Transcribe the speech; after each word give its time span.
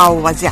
عوضه 0.00 0.50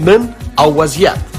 من 0.00 0.30
عوضيات 0.58 1.35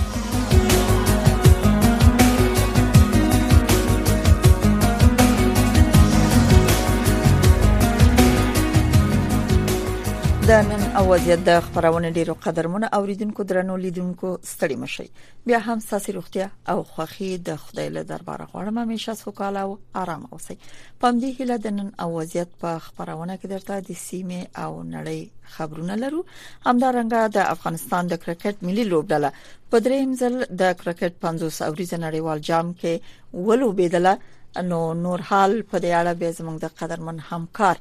وضعیت 11.08 11.44
د 11.48 11.60
خبرونه 11.66 12.10
ډیرو 12.16 12.34
قدرمنو 12.46 12.88
اوریدونکو 12.98 13.44
درنو 13.52 13.76
لیدونکو 13.84 14.32
ستړي 14.52 14.76
مشي 14.84 15.06
بیا 15.46 15.58
هم 15.68 15.76
ساسي 15.86 16.12
روغتیا 16.16 16.48
او 16.74 16.84
خوخي 16.90 17.30
د 17.50 17.56
خدای 17.68 17.90
له 17.98 18.04
دربار 18.10 18.42
غواړم 18.52 18.78
همیشه 18.82 19.14
سوکاله 19.22 19.62
او 19.66 19.78
آرام 20.02 20.26
اوسئ 20.32 20.58
پام 21.02 21.22
دې 21.22 21.42
هله 21.42 21.58
د 21.66 21.76
نن 21.78 21.92
او 22.06 22.10
وضعیت 22.18 22.52
په 22.64 22.84
خبرونه 22.88 23.38
کې 23.42 23.54
درته 23.54 23.90
د 23.90 24.00
سیمې 24.04 24.66
او 24.66 24.70
نړۍ 24.82 25.56
خبرونه 25.56 25.98
لرو 26.04 26.24
همدارنګه 26.34 27.34
د 27.38 27.52
افغانستان 27.58 28.12
د 28.14 28.22
کرکټ 28.26 28.70
ملي 28.72 28.88
لوبډله 28.92 29.48
په 29.74 29.86
دریم 29.88 30.16
ځل 30.24 30.38
د 30.64 30.78
کرکټ 30.84 31.22
50 31.28 31.62
اوریز 31.70 31.96
نړیوال 32.00 32.50
جام 32.52 32.74
کې 32.82 33.46
ولوبېدله 33.50 34.20
نو 34.66 34.94
نور 34.94 35.20
حال 35.30 35.54
په 35.72 35.80
دې 35.82 35.92
اړه 35.98 36.14
به 36.22 36.32
زموږ 36.38 36.56
د 36.62 36.66
قدرمن 36.80 37.20
همکار 37.20 37.80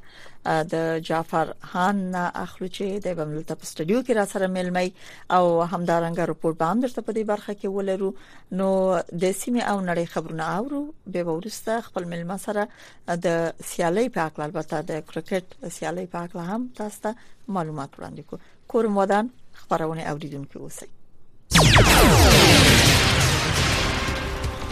د 0.73 0.75
جعفر 1.09 1.53
خان 1.71 2.01
اخلو 2.45 2.69
چې 2.77 2.87
د 3.07 3.15
بملته 3.21 3.55
په 3.61 3.67
سټډیو 3.71 4.03
کې 4.07 4.15
را 4.19 4.25
سره 4.33 4.47
ملمي 4.57 4.93
او 5.31 5.43
همدارنګه 5.63 6.25
رپورت 6.33 6.59
به 6.59 6.65
هم 6.73 6.81
درته 6.85 7.03
په 7.09 7.13
دې 7.17 7.25
برخه 7.33 7.55
کې 7.55 7.69
ولرو 7.79 8.13
نو 8.61 8.69
د 9.25 9.33
سیمه 9.43 9.63
او 9.71 9.81
نړۍ 9.87 10.05
خبرونه 10.15 10.51
اورو 10.61 10.83
به 11.17 11.25
ورسته 11.39 11.81
خپل 11.89 12.05
ملما 12.13 12.37
سره 12.47 12.67
د 13.09 13.55
سیالي 13.73 14.09
په 14.09 14.21
اړه 14.29 14.41
البته 14.49 14.81
د 14.93 15.01
کرکټ 15.09 15.69
سیالي 15.79 16.07
په 16.07 16.19
اړه 16.27 16.43
هم 16.51 16.69
تاسو 16.83 17.01
ته 17.01 17.15
معلومات 17.59 17.91
وړاندې 17.93 18.23
کوم 18.23 18.41
کور 18.75 18.89
مودان 18.99 19.31
خبرونه 19.63 20.03
اوریدونکو 20.13 20.59
اوسئ 20.59 20.89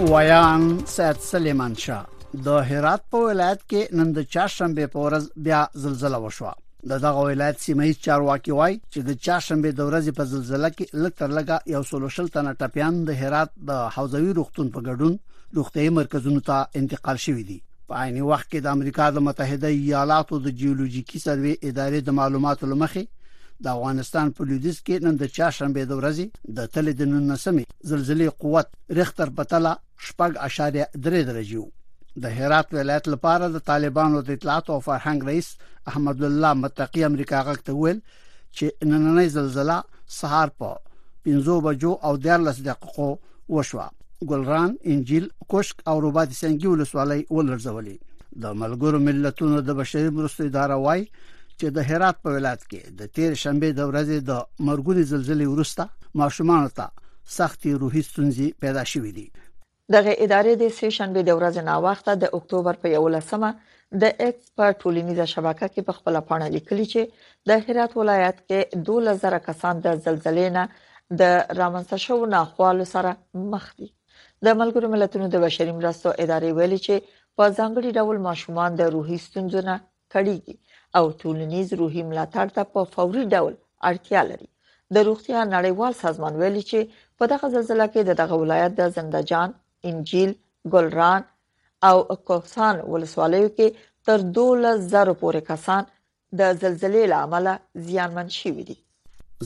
ویان 0.02 0.62
سید 0.92 1.16
سلیمان 1.22 1.74
شاه 1.78 2.06
د 2.46 2.56
هرات 2.68 3.02
په 3.10 3.18
ولایت 3.26 3.60
کې 3.72 3.98
نن 3.98 4.08
د 4.16 4.24
چاشنبه 4.36 4.88
په 4.94 5.04
ورځ 5.06 5.28
بیا 5.48 5.60
زلزلہ 5.82 6.18
وشو 6.24 6.48
د 6.92 7.02
دغه 7.04 7.20
ولایت 7.28 7.60
سیمه 7.66 7.92
چارواکي 8.06 8.56
وای 8.56 8.74
چې 8.78 9.06
د 9.10 9.20
چاشنبه 9.26 9.72
د 9.80 9.90
ورځې 9.90 10.16
په 10.18 10.24
زلزلہ 10.32 10.70
کې 10.78 11.04
لکتر 11.04 11.36
لګا 11.38 11.58
یو 11.74 11.82
سلوشل 11.92 12.32
تنه 12.38 12.56
ټپيان 12.64 12.98
د 13.10 13.20
هرات 13.22 13.54
د 13.70 13.86
حوزوي 13.98 14.34
روغتون 14.40 14.74
په 14.74 14.84
ګډون 14.88 15.60
روغتي 15.60 15.86
مرکزونو 16.00 16.44
ته 16.50 16.82
انتقال 16.82 17.22
شوې 17.26 17.46
دي 17.52 17.60
په 17.92 18.02
عین 18.04 18.20
وخت 18.30 18.50
کې 18.50 18.64
د 18.66 18.76
امریکا 18.78 19.10
د 19.18 19.26
متحده 19.28 19.74
ایالاتو 19.80 20.44
د 20.48 20.56
جیولوجیکی 20.62 21.18
سروې 21.26 21.54
ادارې 21.70 22.08
د 22.10 22.18
معلوماتو 22.22 22.72
لمخې 22.74 23.06
د 23.62 23.66
افغانستان 23.76 24.26
په 24.36 24.40
لویدیز 24.48 24.76
کې 24.86 24.96
نن 25.04 25.14
د 25.22 25.28
چاشنبه 25.36 25.84
د 25.90 25.98
ورځې 26.00 26.26
د 26.56 26.70
تل 26.74 26.86
د 27.00 27.02
19مې 27.12 27.64
زلزلې 27.90 28.28
قوت 28.42 28.68
رختر 29.00 29.28
پتلا 29.36 29.72
شپږ 30.06 30.30
اشاریه 30.46 30.86
درې 31.04 31.20
درجه 31.30 31.58
وو 31.60 31.72
د 32.22 32.24
هرات 32.38 32.66
ولایت 32.78 33.04
لپاره 33.14 33.44
د 33.48 33.56
طالبانو 33.70 34.18
د 34.22 34.30
اطلاعات 34.36 34.66
او 34.74 34.80
فرهنګ 34.88 35.20
رئیس 35.30 35.48
احمد 35.90 36.22
الله 36.30 36.52
متقی 36.62 37.04
امریکا 37.10 37.40
غکته 37.48 37.72
ویل 37.74 38.00
چې 38.06 38.66
نننې 38.90 39.26
زلزلہ 39.36 39.78
سهار 40.20 40.48
په 40.62 40.74
15 41.28 41.60
بجو 41.66 41.92
او 42.06 42.14
14 42.26 42.64
دقیقو 42.70 43.10
وشوه 43.54 43.86
ګلران 44.32 44.74
انجیل 44.92 45.28
کوشک 45.52 45.76
او 45.92 45.96
رباط 46.08 46.34
سنگي 46.42 46.66
ولسوالۍ 46.72 47.22
ولرځولې 47.30 47.96
د 48.42 48.60
ملګرو 48.62 49.00
ملتونو 49.08 49.60
د 49.60 49.78
بشري 49.82 50.10
مرستو 50.18 50.44
اداره 50.44 50.76
وايي 50.86 51.06
چې 51.60 51.72
د 51.76 51.82
هرات 51.88 52.16
په 52.24 52.36
ولایت 52.36 52.62
کې 52.70 52.94
د 53.00 53.10
تیر 53.18 53.34
شنبه 53.42 53.68
د 53.78 53.90
ورځې 53.90 54.16
د 54.30 54.68
مرګونی 54.68 55.02
زلزلې 55.10 55.46
وروسته 55.50 55.82
ماشومان 56.22 56.64
ته 56.78 56.86
سختي 57.38 57.72
روحي 57.82 58.02
ستونزې 58.08 58.46
پیدا 58.64 58.82
شوې 58.92 59.12
دي 59.18 59.26
دغه 59.94 60.12
ادارې 60.24 60.52
د 60.58 60.64
سې 60.78 60.88
شنبه 60.98 61.20
د 61.28 61.38
ورځې 61.38 61.62
ناوخته 61.70 62.12
د 62.22 62.34
اکتوبر 62.38 62.74
په 62.82 62.88
11مه 62.98 63.50
د 64.02 64.04
ایکس 64.24 64.44
پر 64.58 64.68
ټولنیزه 64.80 65.26
شبکه 65.34 65.66
کې 65.72 65.82
په 65.88 65.92
خپل 65.98 66.18
پاڼه 66.28 66.48
لیکلي 66.56 66.86
چې 66.92 67.02
د 67.48 67.50
هرات 67.66 67.92
ولایت 68.02 68.38
کې 68.40 68.84
2000 68.88 69.42
کسان 69.48 69.74
د 69.86 70.00
زلزلې 70.04 70.48
نه 70.58 70.64
د 71.22 71.36
رامنځته 71.60 71.96
شو 72.04 72.16
ناخوالو 72.36 72.84
سره 72.94 73.10
مخ 73.54 73.64
دي 73.80 73.88
د 73.90 74.46
ملګرو 74.60 74.92
ملتونو 74.94 75.26
د 75.34 75.44
بشري 75.46 75.72
مرستو 75.80 76.08
ادارې 76.22 76.50
ویلي 76.58 76.80
چې 76.86 76.96
په 77.36 77.44
ځانګړي 77.58 77.90
ډول 77.98 78.16
ماشومان 78.28 78.70
د 78.80 78.94
روحي 78.94 79.18
ستونزو 79.28 79.60
نه 79.68 79.76
کړيږي 80.14 80.56
او 80.98 81.04
ټولنیز 81.22 81.72
روحي 81.80 82.02
ملاتړ 82.10 82.50
ته 82.58 82.66
په 82.74 82.82
فوري 82.96 83.24
ډول 83.34 83.54
اړتیا 83.90 84.20
لري 84.30 84.48
د 84.96 85.06
روغتیا 85.08 85.40
نړیوال 85.54 85.96
سازمان 86.00 86.36
ویلي 86.42 86.62
چې 86.70 87.00
په 87.20 87.30
دغه 87.32 87.50
زلزلہ 87.56 87.86
کې 87.94 88.18
دغه 88.20 88.38
ولایت 88.42 88.76
د 88.80 88.92
زندجان، 88.98 89.54
انجیل، 89.90 90.34
ګلران 90.74 91.24
او 91.88 91.96
کوهستان 92.28 92.80
ولسوالیو 92.94 93.50
کې 93.50 93.82
تر 94.10 94.24
2000 94.38 95.16
پورې 95.22 95.48
کسان 95.50 95.90
د 96.40 96.56
زلزلې 96.62 97.12
له 97.12 97.18
امله 97.26 97.84
زیانمن 97.88 98.32
شوي 98.38 98.64
دي 98.70 98.78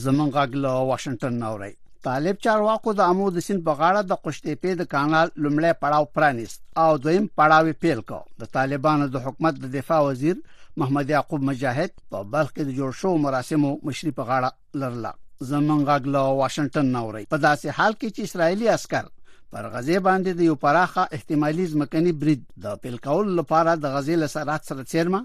زمونږ 0.05 0.37
غاګلا 0.39 0.73
واشنگټن 0.91 1.41
نوري 1.45 1.71
طالب 2.07 2.37
چارواکو 2.45 2.91
د 2.97 3.09
امو 3.13 3.25
د 3.37 3.43
سین 3.45 3.57
په 3.67 3.73
غاړه 3.79 4.09
د 4.09 4.21
قشتې 4.25 4.61
په 4.65 4.77
د 4.81 4.89
کانال 4.93 5.31
لمړی 5.45 5.79
پړاو 5.81 6.11
پرانیست 6.17 6.61
او 6.83 6.89
دویم 7.07 7.25
پړاو 7.39 7.79
پیل 7.85 8.01
کو 8.11 8.19
د 8.43 8.51
طالبانو 8.57 9.07
د 9.15 9.25
حکومت 9.27 9.59
د 9.65 9.71
دفاع 9.77 9.99
وزیر 10.09 10.37
محمد 10.79 11.09
یعقوب 11.09 11.41
مجاهد 11.43 11.91
په 12.11 12.23
بلخ 12.33 12.51
کې 12.51 12.63
د 12.67 12.75
جوړ 12.75 12.95
شو 12.99 13.09
مراسمو 13.21 13.71
مشري 13.87 14.11
په 14.19 14.25
غاړه 14.27 14.81
لرله 14.83 15.47
زمونږ 15.49 15.81
غاګلا 15.89 16.21
واشنگټن 16.37 16.91
نوري 16.97 17.23
په 17.33 17.39
داسې 17.45 17.75
حال 17.79 17.97
کې 17.97 18.13
چې 18.13 18.29
اسرایلی 18.29 18.69
عسكر 18.75 19.09
پر 19.55 19.67
غزه 19.73 19.99
باندې 20.05 20.37
د 20.39 20.47
یو 20.49 20.55
پراخه 20.61 21.03
احتمالي 21.17 21.65
ځمکني 21.73 22.13
برید 22.21 22.45
د 22.67 22.77
پلکول 22.85 23.33
لپاره 23.41 23.73
د 23.73 23.95
غزې 23.97 24.23
له 24.23 24.31
سرات 24.35 24.71
سره 24.71 24.85
چیرمه 24.93 25.21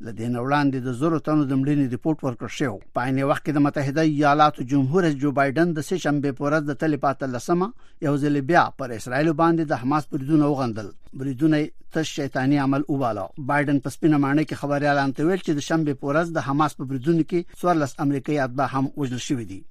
لدین 0.06 0.36
وړاندې 0.38 0.86
د 0.86 0.98
زورو 1.02 1.20
تنو 1.28 1.44
د 1.50 1.60
ملینې 1.60 1.88
ریپورت 1.96 2.20
ورکړ 2.28 2.50
شو 2.58 2.72
په 2.98 3.06
عین 3.10 3.22
وخت 3.30 3.44
کې 3.46 3.52
د 3.58 3.66
متحده 3.68 4.04
ایالاتو 4.10 4.66
جمهور 4.74 5.04
رئیس 5.06 5.18
جو 5.24 5.32
بایدن 5.40 5.72
د 5.78 5.86
سه 5.90 6.02
شنبه 6.06 6.38
پورز 6.42 6.68
د 6.72 6.80
تلیفات 6.84 7.24
لسمه 7.38 7.68
یو 8.08 8.16
ځل 8.26 8.42
بیا 8.52 8.64
پر 8.82 8.96
اسرایل 9.00 9.30
باندې 9.44 9.72
د 9.74 9.82
حماس 9.84 10.12
بریدونه 10.16 10.52
وغندل 10.54 10.92
بریدونه 11.24 11.64
تش 11.98 12.14
شیطانی 12.22 12.62
عمل 12.68 12.90
وباله 12.94 13.28
بایدن 13.54 13.82
په 13.88 13.96
سپینه 13.98 14.18
معنی 14.26 14.48
کې 14.48 14.66
خبري 14.66 14.88
اعلان 14.94 15.16
ته 15.20 15.26
ویل 15.32 15.46
چې 15.46 15.60
د 15.62 15.68
شنبه 15.70 16.02
پورز 16.06 16.34
د 16.40 16.48
حماس 16.52 16.78
په 16.82 16.90
بریدونه 16.94 17.28
کې 17.30 17.70
14 17.70 18.02
امریکایي 18.08 18.42
اتباع 18.48 18.70
هم 18.78 18.86
وژل 19.04 19.22
شوې 19.30 19.48
دي 19.54 19.62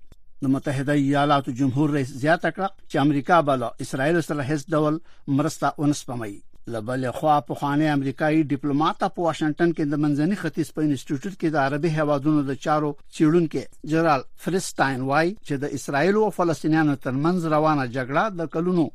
د 0.44 0.50
متحده 0.52 0.94
ایالاتو 1.00 1.52
جمهور 1.58 1.90
رئیس 1.96 2.08
زیاته 2.22 2.50
کړه 2.54 2.68
چې 2.90 3.02
امریکا 3.02 3.36
بالا 3.48 3.66
اسرائیل 3.84 4.16
سره 4.28 4.46
هیڅ 4.46 4.64
ډول 4.76 4.96
مرسته 5.40 5.68
ونسپمي 5.82 6.32
لبل 6.76 7.04
خوا 7.18 7.36
په 7.50 7.58
خانه 7.60 7.92
امریکایي 7.98 8.40
ډیپلوماټ 8.52 9.14
په 9.18 9.26
واشنگټن 9.26 9.74
کې 9.74 9.92
د 9.92 10.02
منځني 10.04 10.38
ختیځ 10.40 10.72
په 10.78 10.86
انسټیټیوټ 10.86 11.34
کې 11.36 11.54
د 11.56 11.62
عربي 11.66 11.92
هوادونو 11.98 12.42
د 12.48 12.58
چارو 12.66 12.90
چیرونکو 13.18 13.62
جنرال 13.92 14.26
فلسطین 14.46 15.04
وای 15.12 15.26
چې 15.34 15.60
د 15.66 15.76
اسرایل 15.80 16.18
او 16.24 16.32
فلسطینیانو 16.40 16.96
ترمنځ 17.06 17.52
روانه 17.56 17.84
جګړه 17.90 18.40
د 18.40 18.50
کلونو 18.56 18.88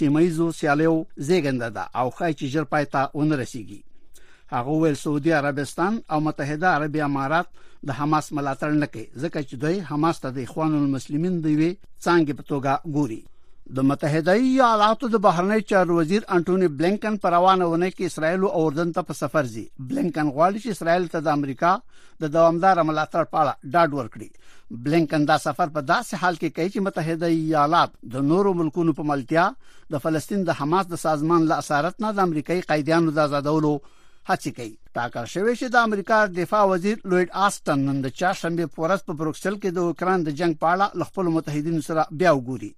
سیمایزو 0.00 0.48
سیالیو 0.62 0.96
زیګنده 1.30 1.70
ده 1.80 2.04
او 2.04 2.06
خای 2.20 2.30
چې 2.38 2.54
جر 2.56 2.70
پایتا 2.76 3.04
ونرسیږي 3.20 3.78
هغه 4.54 4.68
ول 4.82 4.96
سعودي 4.96 5.32
عربستان 5.32 6.02
او 6.10 6.20
متحده 6.20 6.68
عربی 6.74 7.00
امارات 7.02 7.46
د 7.82 7.90
حماس 8.00 8.26
ملاتړ 8.36 8.70
نه 8.82 8.86
کوي 8.94 9.06
ځکه 9.22 9.40
چې 9.48 9.54
دوی 9.62 9.80
حماس 9.90 10.20
ته 10.22 10.30
د 10.36 10.38
اخوان 10.48 10.74
المسلمین 10.80 11.42
دی 11.44 11.54
وی 11.60 11.70
څنګه 11.74 12.32
په 12.36 12.44
توګه 12.52 12.72
ګوري 12.96 13.18
د 13.76 13.80
متحده 13.90 14.32
ایالاتو 14.44 15.08
د 15.14 15.20
بهرنی 15.26 15.60
چارو 15.70 15.96
وزیر 15.98 16.22
انټونی 16.36 16.68
بلینکن 16.78 17.16
پر 17.24 17.32
روانه 17.36 17.66
ونه 17.72 17.90
کې 17.90 18.12
اسرائیل 18.12 18.40
او 18.50 18.64
اردن 18.66 18.92
ته 18.98 19.02
په 19.08 19.18
سفر 19.22 19.44
ځي 19.56 19.64
بلینکن 19.88 20.30
غواړي 20.36 20.58
چې 20.62 20.70
اسرائیل 20.76 21.06
ته 21.14 21.20
د 21.20 21.28
امریکا 21.38 21.74
د 22.24 22.32
دوامدار 22.36 22.82
ملاتړ 22.82 23.24
پاړه 23.34 23.52
ډاډ 23.72 23.90
ورکړي 24.00 24.84
بلینکن 24.86 25.26
دا 25.32 25.38
سفر 25.46 25.68
په 25.76 25.80
داسې 25.90 26.14
حال 26.22 26.36
کې 26.36 26.52
کوي 26.56 26.68
چې 26.70 26.86
متحده 26.86 27.26
ایالات 27.40 27.90
د 28.16 28.28
نورو 28.30 28.54
ملکونو 28.62 28.92
په 29.00 29.10
ملتیا 29.14 29.48
د 29.96 30.04
فلسطین 30.06 30.44
د 30.50 30.60
حماس 30.60 30.86
د 30.94 31.02
سازمان 31.06 31.46
له 31.52 31.58
اسارت 31.64 32.00
نه 32.06 32.14
د 32.20 32.26
امریکایي 32.28 32.66
قیدیانو 32.72 33.10
د 33.10 33.18
آزادولو 33.28 33.78
هڅه 34.30 34.50
کوي 34.58 34.70
ټاکل 34.98 35.26
شوی 35.32 35.52
چې 35.58 35.74
د 35.74 35.82
امریکا 35.88 36.16
دفاع 36.38 36.62
وزیر 36.70 37.04
لوید 37.10 37.34
آستن 37.48 37.84
نن 37.88 38.00
د 38.06 38.14
چاشنبه 38.20 38.72
پورس 38.78 39.04
په 39.10 39.16
بروکسل 39.20 39.58
کې 39.58 39.76
د 39.76 39.86
اوکران 39.90 40.24
د 40.28 40.34
جنگ 40.40 40.58
په 40.64 40.70
اړه 40.72 41.02
لخپل 41.02 41.30
متحدینو 41.36 41.84
سره 41.90 42.04
بیا 42.22 42.32
وګوري 42.38 42.70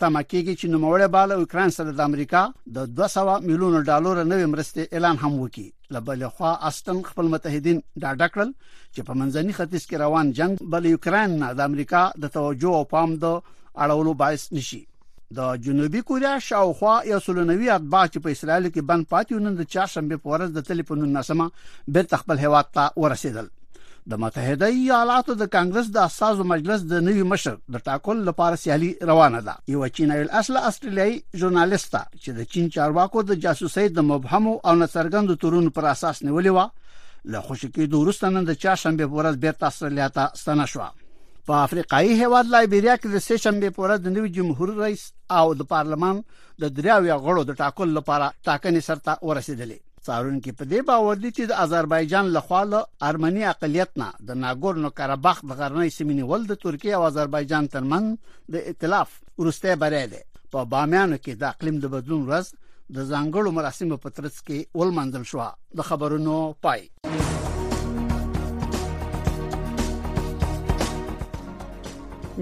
تمه 0.00 0.22
کېږي 0.24 0.54
چې 0.60 0.72
نوموړی 0.74 1.08
بال 1.16 1.34
اوکران 1.36 1.74
سره 1.78 1.94
د 1.98 2.06
امریکا 2.10 2.44
د 2.78 2.90
200 3.02 3.36
میلیون 3.50 3.76
ډالر 3.90 4.22
نوې 4.32 4.52
مرستې 4.54 4.96
اعلان 4.96 5.20
هم 5.24 5.32
وکړي 5.34 5.96
لبل 5.98 6.24
خو 6.38 6.54
آستن 6.70 7.02
خپل 7.10 7.30
متحدین 7.34 7.78
دا 8.06 8.10
ډکړل 8.22 8.56
چې 8.64 9.10
په 9.10 9.20
منځني 9.20 9.58
ختیځ 9.60 9.82
کې 9.90 10.04
روان 10.06 10.32
جنگ 10.40 10.66
بل 10.76 10.90
اوکران 10.94 11.36
نه 11.44 11.52
د 11.60 11.70
امریکا 11.72 12.04
د 12.24 12.34
توجه 12.38 12.74
او 12.80 12.92
پام 12.96 13.16
د 13.26 13.34
اړولو 13.34 14.16
باعث 14.24 14.46
نشي 14.60 14.80
د 15.38 15.56
جنوبي 15.64 16.00
کوریا 16.06 16.30
شاوخوا 16.44 16.92
یو 17.08 17.18
سلونوي 17.24 17.68
اتباع 17.72 18.00
چې 18.06 18.22
په 18.22 18.36
اسرائیل 18.36 18.64
کې 18.70 18.86
بند 18.86 19.04
پاتې 19.12 19.34
ونن 19.36 19.56
د 19.58 19.66
چاشنبه 19.74 20.16
په 20.22 20.30
ورځ 20.32 20.54
د 20.54 20.64
تلی 20.70 20.84
په 20.88 21.10
نسمه 21.16 21.44
بیرته 21.96 22.16
خپل 22.22 22.40
هیواد 22.46 22.70
ته 22.78 22.86
ورسېدل 23.02 23.48
د 24.14 24.18
متحده 24.24 24.70
ایالاتو 24.78 25.36
د 25.42 25.50
کانګرس 25.52 25.90
د 25.98 26.02
اساسو 26.08 26.46
مجلس 26.54 26.82
د 26.94 27.04
نوي 27.10 27.22
مشر 27.34 27.54
د 27.76 27.84
ټاکل 27.90 28.22
لپاره 28.30 28.60
سیالي 28.64 28.88
روانه 29.12 29.42
ده 29.50 29.54
یو 29.74 29.86
چینایي 30.00 30.24
اصل 30.40 30.58
استرالیي 30.62 31.20
ژورنالیستا 31.44 32.00
چې 32.06 32.38
د 32.40 32.48
چین 32.56 32.70
چارواکو 32.78 33.22
د 33.30 33.38
جاسوسي 33.46 33.86
د 34.00 34.08
مبهم 34.10 34.48
او 34.50 34.74
نڅرګند 34.82 35.36
تورونو 35.44 35.70
پر 35.78 35.88
اساس 35.92 36.22
نیولې 36.22 36.50
و 36.56 37.36
له 37.36 37.44
خوشکی 37.50 37.86
دوروستنن 37.96 38.50
د 38.50 38.58
چاشنبه 38.66 39.08
په 39.12 39.20
ورځ 39.22 39.40
بیرته 39.46 39.68
استرالیا 39.74 40.10
ته 40.18 40.42
ستنه 40.42 40.66
شوه 40.74 40.88
په 41.50 41.60
افریقایي 41.64 42.10
هیواد 42.18 42.46
لایبیریا 42.54 42.92
کې 42.96 43.12
د 43.12 43.22
سېشنبه 43.22 43.68
په 43.76 43.82
ورځ 43.84 44.02
د 44.02 44.10
نوي 44.16 44.28
جمهور 44.34 44.70
رئیس 44.82 45.00
او 45.38 45.54
د 45.60 45.66
پارلمان 45.72 46.18
د 46.64 46.68
دریاوی 46.74 47.10
غړو 47.24 47.40
د 47.48 47.56
ټاکل 47.62 47.94
لپاره 47.96 48.26
ټاکنې 48.48 48.82
سرته 48.88 49.12
ورسېدلې 49.28 49.80
څارونکو 50.08 50.52
په 50.60 50.68
دې 50.72 50.84
باور 50.90 51.16
دي 51.24 51.30
چې 51.30 51.50
د 51.52 51.64
آذربایجان 51.64 52.30
لخوا 52.36 52.60
له 52.74 52.82
ارمني 53.08 53.44
اقلیت 53.54 53.98
نه 54.02 54.08
د 54.28 54.38
ناګورنو 54.44 54.92
قرهباخ 55.00 55.42
د 55.46 55.50
غرنۍ 55.62 55.90
سیمې 55.96 56.30
ول 56.30 56.46
د 56.52 56.60
ترکیه 56.66 57.00
او 57.00 57.08
آذربایجان 57.08 57.70
ترمن 57.74 58.08
د 58.56 58.70
ائتلاف 58.72 59.18
ورسته 59.44 59.76
بری 59.84 60.04
ده 60.14 60.22
په 60.52 60.70
بامیانو 60.76 61.20
کې 61.24 61.42
د 61.42 61.48
اقلیم 61.54 61.82
د 61.86 61.94
بدلون 61.96 62.22
ورځ 62.30 62.54
د 62.54 63.10
ځنګړو 63.10 63.58
مراسمو 63.58 64.00
په 64.06 64.18
ترڅ 64.20 64.40
کې 64.46 64.82
ولمنځل 64.82 65.28
شو 65.34 65.50
د 65.82 65.90
خبرونو 65.90 66.38
پای 66.68 67.28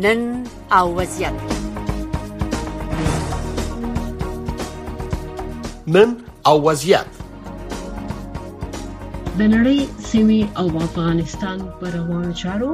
نن 0.02 0.44
او 0.72 0.94
وضعیت 0.96 1.32
نن 5.94 6.10
او 6.48 6.54
وضعیت 6.68 7.06
د 9.38 9.42
نړۍ 9.54 9.78
سیمې 10.10 10.42
او 10.60 10.66
افغانستان 10.88 11.58
پر 11.80 11.90
روانو 11.98 12.32
چارو 12.42 12.68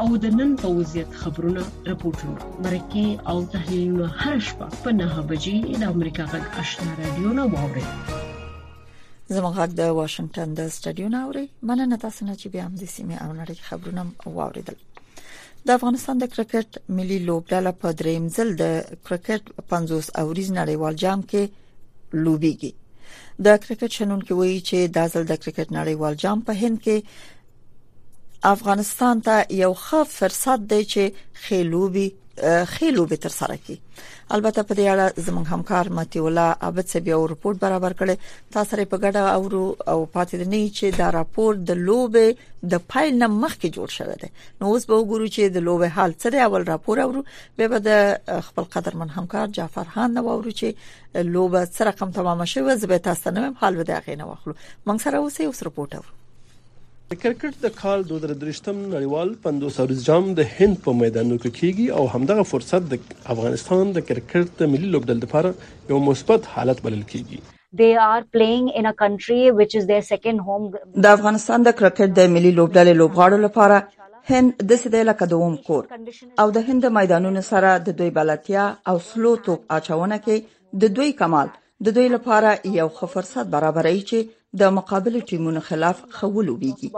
او 0.00 0.08
د 0.24 0.32
نن 0.38 0.50
په 0.62 0.68
وضعیت 0.78 1.10
خبرونه 1.24 1.62
راپورټونه 1.88 2.42
مرکه 2.64 3.06
او 3.32 3.36
تحلیلونه 3.56 4.08
هر 4.22 4.36
شپه 4.48 4.68
په 4.82 4.96
9 5.02 5.20
بجې 5.34 5.82
د 5.84 5.94
امریکا 5.96 6.24
غږ 6.32 6.44
آشنا 6.64 6.96
رادیو 7.02 7.34
نه 7.42 7.46
واوري 7.54 7.84
زموږ 7.84 9.60
حق 9.60 9.76
د 9.82 9.96
واشنگټن 9.98 10.58
د 10.58 10.74
سټډیو 10.76 11.12
نه 11.18 11.22
اوري 11.26 11.46
مننه 11.62 12.02
تاسو 12.08 12.30
نه 12.32 12.40
چې 12.40 12.46
بیا 12.54 12.62
هم 12.66 12.74
د 12.84 12.92
سیمې 12.96 13.22
او 13.22 13.30
نړۍ 13.40 13.56
خبرونه 13.70 14.36
واوریدل 14.40 14.82
د 15.66 15.70
افغانستان 15.78 16.16
د 16.20 16.24
کرکټ 16.34 16.68
ملي 16.96 17.18
لوبډله 17.28 17.72
په 17.82 17.88
دریم 18.00 18.24
ځل 18.36 18.48
د 18.62 18.64
کرکټ 19.06 19.42
50 19.72 20.10
اوریز 20.22 20.48
نړیوال 20.60 20.94
جام 21.02 21.20
کې 21.30 21.42
لوبيږي 22.24 22.72
د 23.46 23.56
کرکټ 23.62 23.90
شنونکو 23.98 24.32
وایي 24.40 24.60
چې 24.68 24.78
دا 24.96 25.04
ځل 25.12 25.24
د 25.28 25.34
کرکټ 25.42 25.68
نړیوال 25.78 26.14
جام 26.22 26.38
په 26.48 26.52
هند 26.62 26.76
کې 26.84 26.96
افغانستان 28.54 29.16
ته 29.26 29.34
یو 29.62 29.72
ښه 29.84 30.00
فرصت 30.18 30.60
دی 30.72 30.82
چې 30.92 31.02
خېلوبي 31.44 32.08
خېلو 32.64 33.06
به 33.06 33.16
تر 33.16 33.28
سره 33.28 33.56
کی 33.66 33.74
البته 34.36 34.62
په 34.62 34.74
دې 34.74 34.86
اړه 34.92 35.26
زموږ 35.26 35.46
همکار 35.50 35.88
متي 35.98 36.18
الله 36.18 36.56
عبد 36.68 36.86
سبي 36.92 37.12
او 37.12 37.26
رپورت 37.26 37.58
برابر 37.60 37.92
کړي 38.00 38.16
تاسو 38.52 38.84
په 38.84 38.96
ګډه 39.04 39.22
او 39.36 39.42
او 39.92 39.98
پاتې 40.14 40.34
نه 40.52 40.62
چې 40.76 40.86
دا 40.98 41.10
راپور 41.12 41.54
د 41.54 41.70
لوبه 41.86 42.34
د 42.72 42.78
فایل 42.90 43.14
نه 43.22 43.28
مخکې 43.42 43.68
جوړ 43.76 43.88
شوی 43.96 44.14
دی 44.22 44.28
نو 44.60 44.64
اوس 44.70 44.86
به 44.86 44.94
وګورو 45.00 45.28
چې 45.34 45.42
د 45.56 45.64
لوبه 45.68 45.88
حال 45.88 46.12
څه 46.22 46.28
دی 46.32 46.38
اول 46.46 46.64
راپور 46.72 47.00
اورو 47.04 47.24
به 47.56 47.68
به 47.68 47.78
د 47.78 47.90
خپل 48.48 48.64
قدر 48.74 48.96
من 48.96 49.08
همکار 49.18 49.46
جعفر 49.60 49.84
خان 49.94 50.14
نو 50.14 50.26
اورو 50.30 50.50
چې 50.50 50.66
لوبه 51.14 51.64
څه 51.74 51.80
رقم 51.92 52.10
تمام 52.10 52.44
شوه 52.44 52.76
زه 52.76 52.86
به 52.86 52.98
تاسو 52.98 53.30
نه 53.30 53.54
حال 53.62 53.76
به 53.76 53.84
دا 53.84 54.00
غینه 54.06 54.24
واخلو 54.26 54.54
موږ 54.88 55.02
سره 55.08 55.16
اوسې 55.24 55.40
اوس 55.46 55.62
رپورت 55.62 55.94
اورو 55.94 56.08
د 57.12 57.16
کرکټ 57.22 57.54
د 57.64 57.72
کال 57.78 57.98
2023م 58.10 58.76
نړیوال 58.94 59.28
50 59.46 59.78
ورځ 59.84 59.98
جام 60.10 60.24
د 60.38 60.46
هند 60.58 60.76
په 60.84 60.90
میدانونو 61.00 61.36
کې 61.40 61.56
کیږي 61.58 61.86
او 61.96 62.02
همدغه 62.14 62.44
فرصت 62.52 62.86
د 62.92 62.94
افغانستان 63.34 63.90
د 63.96 64.04
کرکټ 64.10 64.46
د 64.60 64.70
ملي 64.74 64.88
لوبډل 64.94 65.18
لپاره 65.24 65.50
یو 65.90 65.98
مثبت 66.10 66.46
حالت 66.54 66.78
بلل 66.86 67.02
کیږي 67.12 67.40
they 67.80 67.90
are 68.08 68.20
playing 68.36 68.66
in 68.80 68.84
a 68.90 68.94
country 69.04 69.40
which 69.60 69.72
is 69.80 69.84
their 69.92 70.04
second 70.12 70.38
home 70.48 70.64
د 71.08 71.08
افغانستان 71.16 71.66
د 71.68 71.76
کرکټ 71.80 72.08
د 72.20 72.32
ملي 72.36 72.52
لوبډلې 72.58 72.94
لوبغاړو 73.02 73.38
لپاره 73.46 73.78
هند 74.30 74.64
د 74.70 74.80
سیده 74.84 75.02
لکه 75.10 75.24
دوم 75.34 75.56
کور 75.66 75.82
او 76.44 76.56
د 76.58 76.64
هند 76.70 76.84
میدانونو 76.98 77.42
سره 77.52 77.74
د 77.90 78.00
دوی 78.00 78.10
بلاتیا 78.20 78.64
او 78.92 78.96
سلو 79.10 79.32
توپ 79.50 79.60
اچونه 79.78 80.16
کې 80.24 80.82
د 80.86 80.96
دوی 81.00 81.10
کمال 81.20 81.48
د 81.82 81.88
دوی 81.94 82.08
لپاره 82.10 82.50
یو 82.78 82.84
ښه 82.96 83.06
فرصت 83.12 83.46
برابرایي 83.54 84.02
چې 84.10 84.18
د 84.60 84.74
مقابل 84.76 85.16
ټیمونو 85.30 85.60
خلاف 85.68 86.02
خولو 86.18 86.54
بيږي 86.60 86.88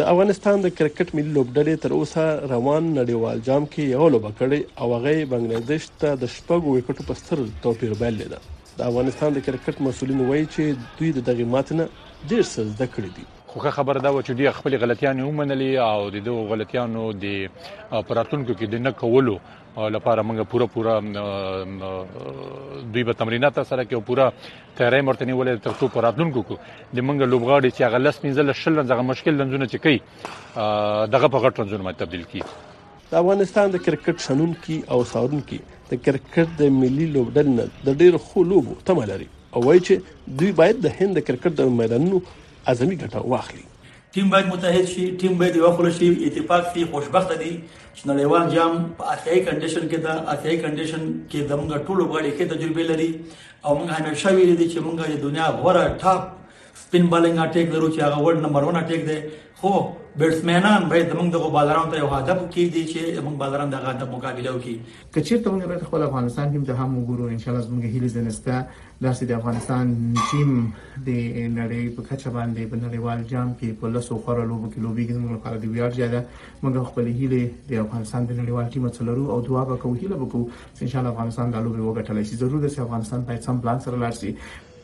د 0.00 0.10
افغانستان 0.12 0.56
د 0.66 0.72
کرکټ 0.80 1.08
ملي 1.18 1.32
لوبډلې 1.36 1.76
تر 1.84 1.90
اوسه 1.98 2.24
روان 2.52 2.82
نړیوال 2.98 3.38
جام 3.48 3.64
کې 3.72 3.94
یو 3.96 4.06
لوب 4.14 4.26
کړی 4.38 4.60
او 4.84 4.90
هغه 4.96 5.24
بنگلاديش 5.32 5.86
ته 6.04 6.18
د 6.24 6.32
شپږو 6.36 6.74
وکټو 6.74 7.06
په 7.12 7.18
ستر 7.22 7.44
توپیر 7.68 7.94
بایللی 8.02 8.28
ده 8.34 8.40
د 8.82 8.84
افغانستان 8.90 9.32
د 9.38 9.44
کرکټ 9.46 9.76
مسولین 9.88 10.20
وایي 10.28 10.44
چې 10.44 11.00
دوی 11.00 11.10
د 11.20 11.26
دغه 11.32 11.48
ماتنه 11.56 11.88
ډیر 12.30 12.44
څه 12.52 12.68
زده 12.74 12.92
کړی 12.98 13.10
دي 13.20 13.24
خوخه 13.56 13.72
خبر 13.80 13.98
دا 14.04 14.10
و 14.12 14.22
چې 14.26 14.32
دوی 14.38 14.54
خپل 14.60 14.78
غلطیان 14.84 15.24
هم 15.28 15.36
منلي 15.42 15.72
او 15.90 15.96
د 16.16 16.24
دوه 16.30 16.46
غلطیانو 16.54 17.10
د 17.26 17.36
پراتونکو 17.56 18.54
کې 18.54 18.76
د 18.76 18.86
نه 18.86 18.92
کولو 19.04 19.38
لپاره 19.76 20.22
موږ 20.22 20.40
پوره 20.50 20.66
پوره 20.66 20.94
دوی 22.92 23.02
به 23.04 23.12
تمرینات 23.12 23.58
سره 23.68 23.84
کې 23.84 23.96
پوره 24.06 24.32
تیاری 24.76 25.00
مرته 25.00 25.24
نیولې 25.24 25.62
تر 25.64 25.70
څو 25.80 25.88
پراتلونکو 25.94 26.42
کو 26.50 26.56
د 26.58 27.00
موږ 27.06 27.30
لوبغاړي 27.30 27.70
چې 27.70 27.82
هغه 27.86 27.98
لس 27.98 28.20
منځل 28.24 28.52
شل 28.60 28.84
زغه 28.92 29.06
مشکل 29.10 29.34
لنځونه 29.40 29.68
چې 29.74 29.82
کوي 29.84 29.98
دغه 31.16 31.32
په 31.34 31.42
غټ 31.46 31.60
لنځونه 31.62 31.92
تبدیل 32.04 32.22
کیږي 32.30 33.10
د 33.10 33.16
افغانستان 33.24 33.74
د 33.74 33.82
کرکټ 33.88 34.26
شنونکو 34.28 34.78
او 34.94 35.02
ساورونکو 35.16 35.58
د 35.92 36.02
کرکټ 36.06 36.48
د 36.64 36.74
ملي 36.78 37.10
لوبډل 37.18 37.52
نه 37.58 37.68
د 37.92 37.98
ډیر 38.04 38.22
خلوبو 38.30 38.78
تمه 38.92 39.10
لري 39.12 39.28
او 39.34 39.66
وایي 39.68 39.84
چې 39.84 40.32
دوی 40.40 40.52
باید 40.64 40.82
د 40.88 40.96
هند 41.00 41.20
د 41.22 41.28
کرکټ 41.30 41.60
د 41.62 41.76
میدانونو 41.84 42.18
اعظمي 42.22 43.00
ګټه 43.00 43.28
واخلي 43.34 43.70
ټیم 44.14 44.28
باید 44.32 44.46
متحد 44.46 44.84
شي 44.88 45.04
ټیم 45.20 45.32
باید 45.38 45.56
یو 45.56 45.70
خل 45.76 45.90
شي 45.94 46.08
اتفاق 46.26 46.66
شي 46.74 46.82
خوشبخته 46.90 47.38
دي 47.38 47.48
چې 47.94 48.10
نړیوال 48.10 48.44
جام 48.56 48.76
په 48.98 49.14
اسیای 49.14 49.40
کنډیشن 49.48 49.88
کې 49.90 49.98
دا 50.04 50.14
اسیای 50.34 50.58
کنډیشن 50.66 51.00
کې 51.28 51.40
زموږ 51.48 51.86
ټولو 51.88 52.04
غړي 52.12 52.30
کې 52.36 52.44
تجربه 52.52 52.82
لري 52.90 53.08
او 53.64 53.74
موږ 53.78 53.90
همیشه 53.98 54.32
ویل 54.36 54.54
دي 54.60 54.68
چې 54.70 54.78
موږ 54.84 55.10
د 55.14 55.18
دنیا 55.24 55.46
غوړه 55.60 55.84
ټاپ 56.04 56.78
سپین 56.84 57.10
بالینګ 57.10 57.38
اٹیک 57.46 57.66
لرو 57.76 57.90
چې 57.94 58.00
هغه 58.02 58.22
ورډ 58.24 58.38
نمبر 58.46 58.68
1 58.70 58.76
اٹیک 58.82 59.06
دی 59.10 59.18
خو 59.62 59.72
بیټسمنان 60.20 60.82
باید 60.90 61.08
زموږ 61.12 61.26
د 61.34 61.50
بالرانو 61.54 61.90
ته 61.92 61.98
یو 62.02 62.08
هدف 62.16 62.40
کېږي 62.54 62.82
چې 62.92 63.00
موږ 63.24 63.34
بالران 63.42 63.68
دغه 63.74 63.88
هدف 63.92 64.08
مقابله 64.14 64.50
وکړي 64.56 64.74
کچیر 65.14 65.38
ته 65.46 65.54
موږ 65.54 65.62
راته 65.70 65.84
خپل 65.88 66.02
افغانستان 66.08 66.52
ټیم 66.56 66.64
ته 66.68 66.74
هم 66.82 66.98
وګورو 66.98 67.26
ان 67.36 67.40
شاء 67.44 67.48
الله 67.54 67.64
زموږ 67.66 67.84
هیله 67.94 68.08
زنسته 68.12 68.60
داسې 69.06 69.24
د 69.30 69.32
افغانستان 69.38 69.90
ټیم 70.30 70.52
د 71.08 71.18
نړۍ 71.54 71.96
په 71.96 72.04
کچه 72.10 72.32
باندې 72.36 72.70
په 72.74 72.80
نړیوال 72.84 73.24
جام 73.32 73.50
کې 73.58 73.80
په 73.80 73.90
لاسو 73.96 74.18
خورو 74.26 74.44
لوبو 74.52 74.70
کې 74.74 74.84
لوبي 74.86 75.06
کې 75.08 75.22
موږ 75.22 75.38
لپاره 75.38 75.62
د 75.62 75.72
ویاړ 75.72 75.96
ځای 75.96 76.10
ده 76.12 76.20
موږ 76.60 76.84
خپل 76.92 77.10
هیله 77.18 77.48
د 77.72 77.82
افغانستان 77.86 78.28
د 78.30 78.38
نړیوال 78.42 78.68
ټیم 78.76 78.86
سره 78.96 79.08
لرو 79.10 79.24
او 79.34 79.40
دعا 79.50 79.66
وکړو 79.72 79.98
هیله 80.04 80.20
وکړو 80.22 80.82
ان 80.86 80.94
شاء 80.94 81.00
الله 81.02 81.12
افغانستان 81.16 81.50
د 81.56 81.66
لوبي 81.66 81.82
وګټلای 81.88 82.30
شي 82.30 82.40
ضرور 82.44 82.64
ده 82.66 82.72
چې 82.76 82.86
افغانستان 82.88 83.26
په 83.32 83.42
سم 83.48 83.60
پلان 83.66 83.84
سره 83.88 84.00
لاړ 84.04 84.16
شي 84.22 84.32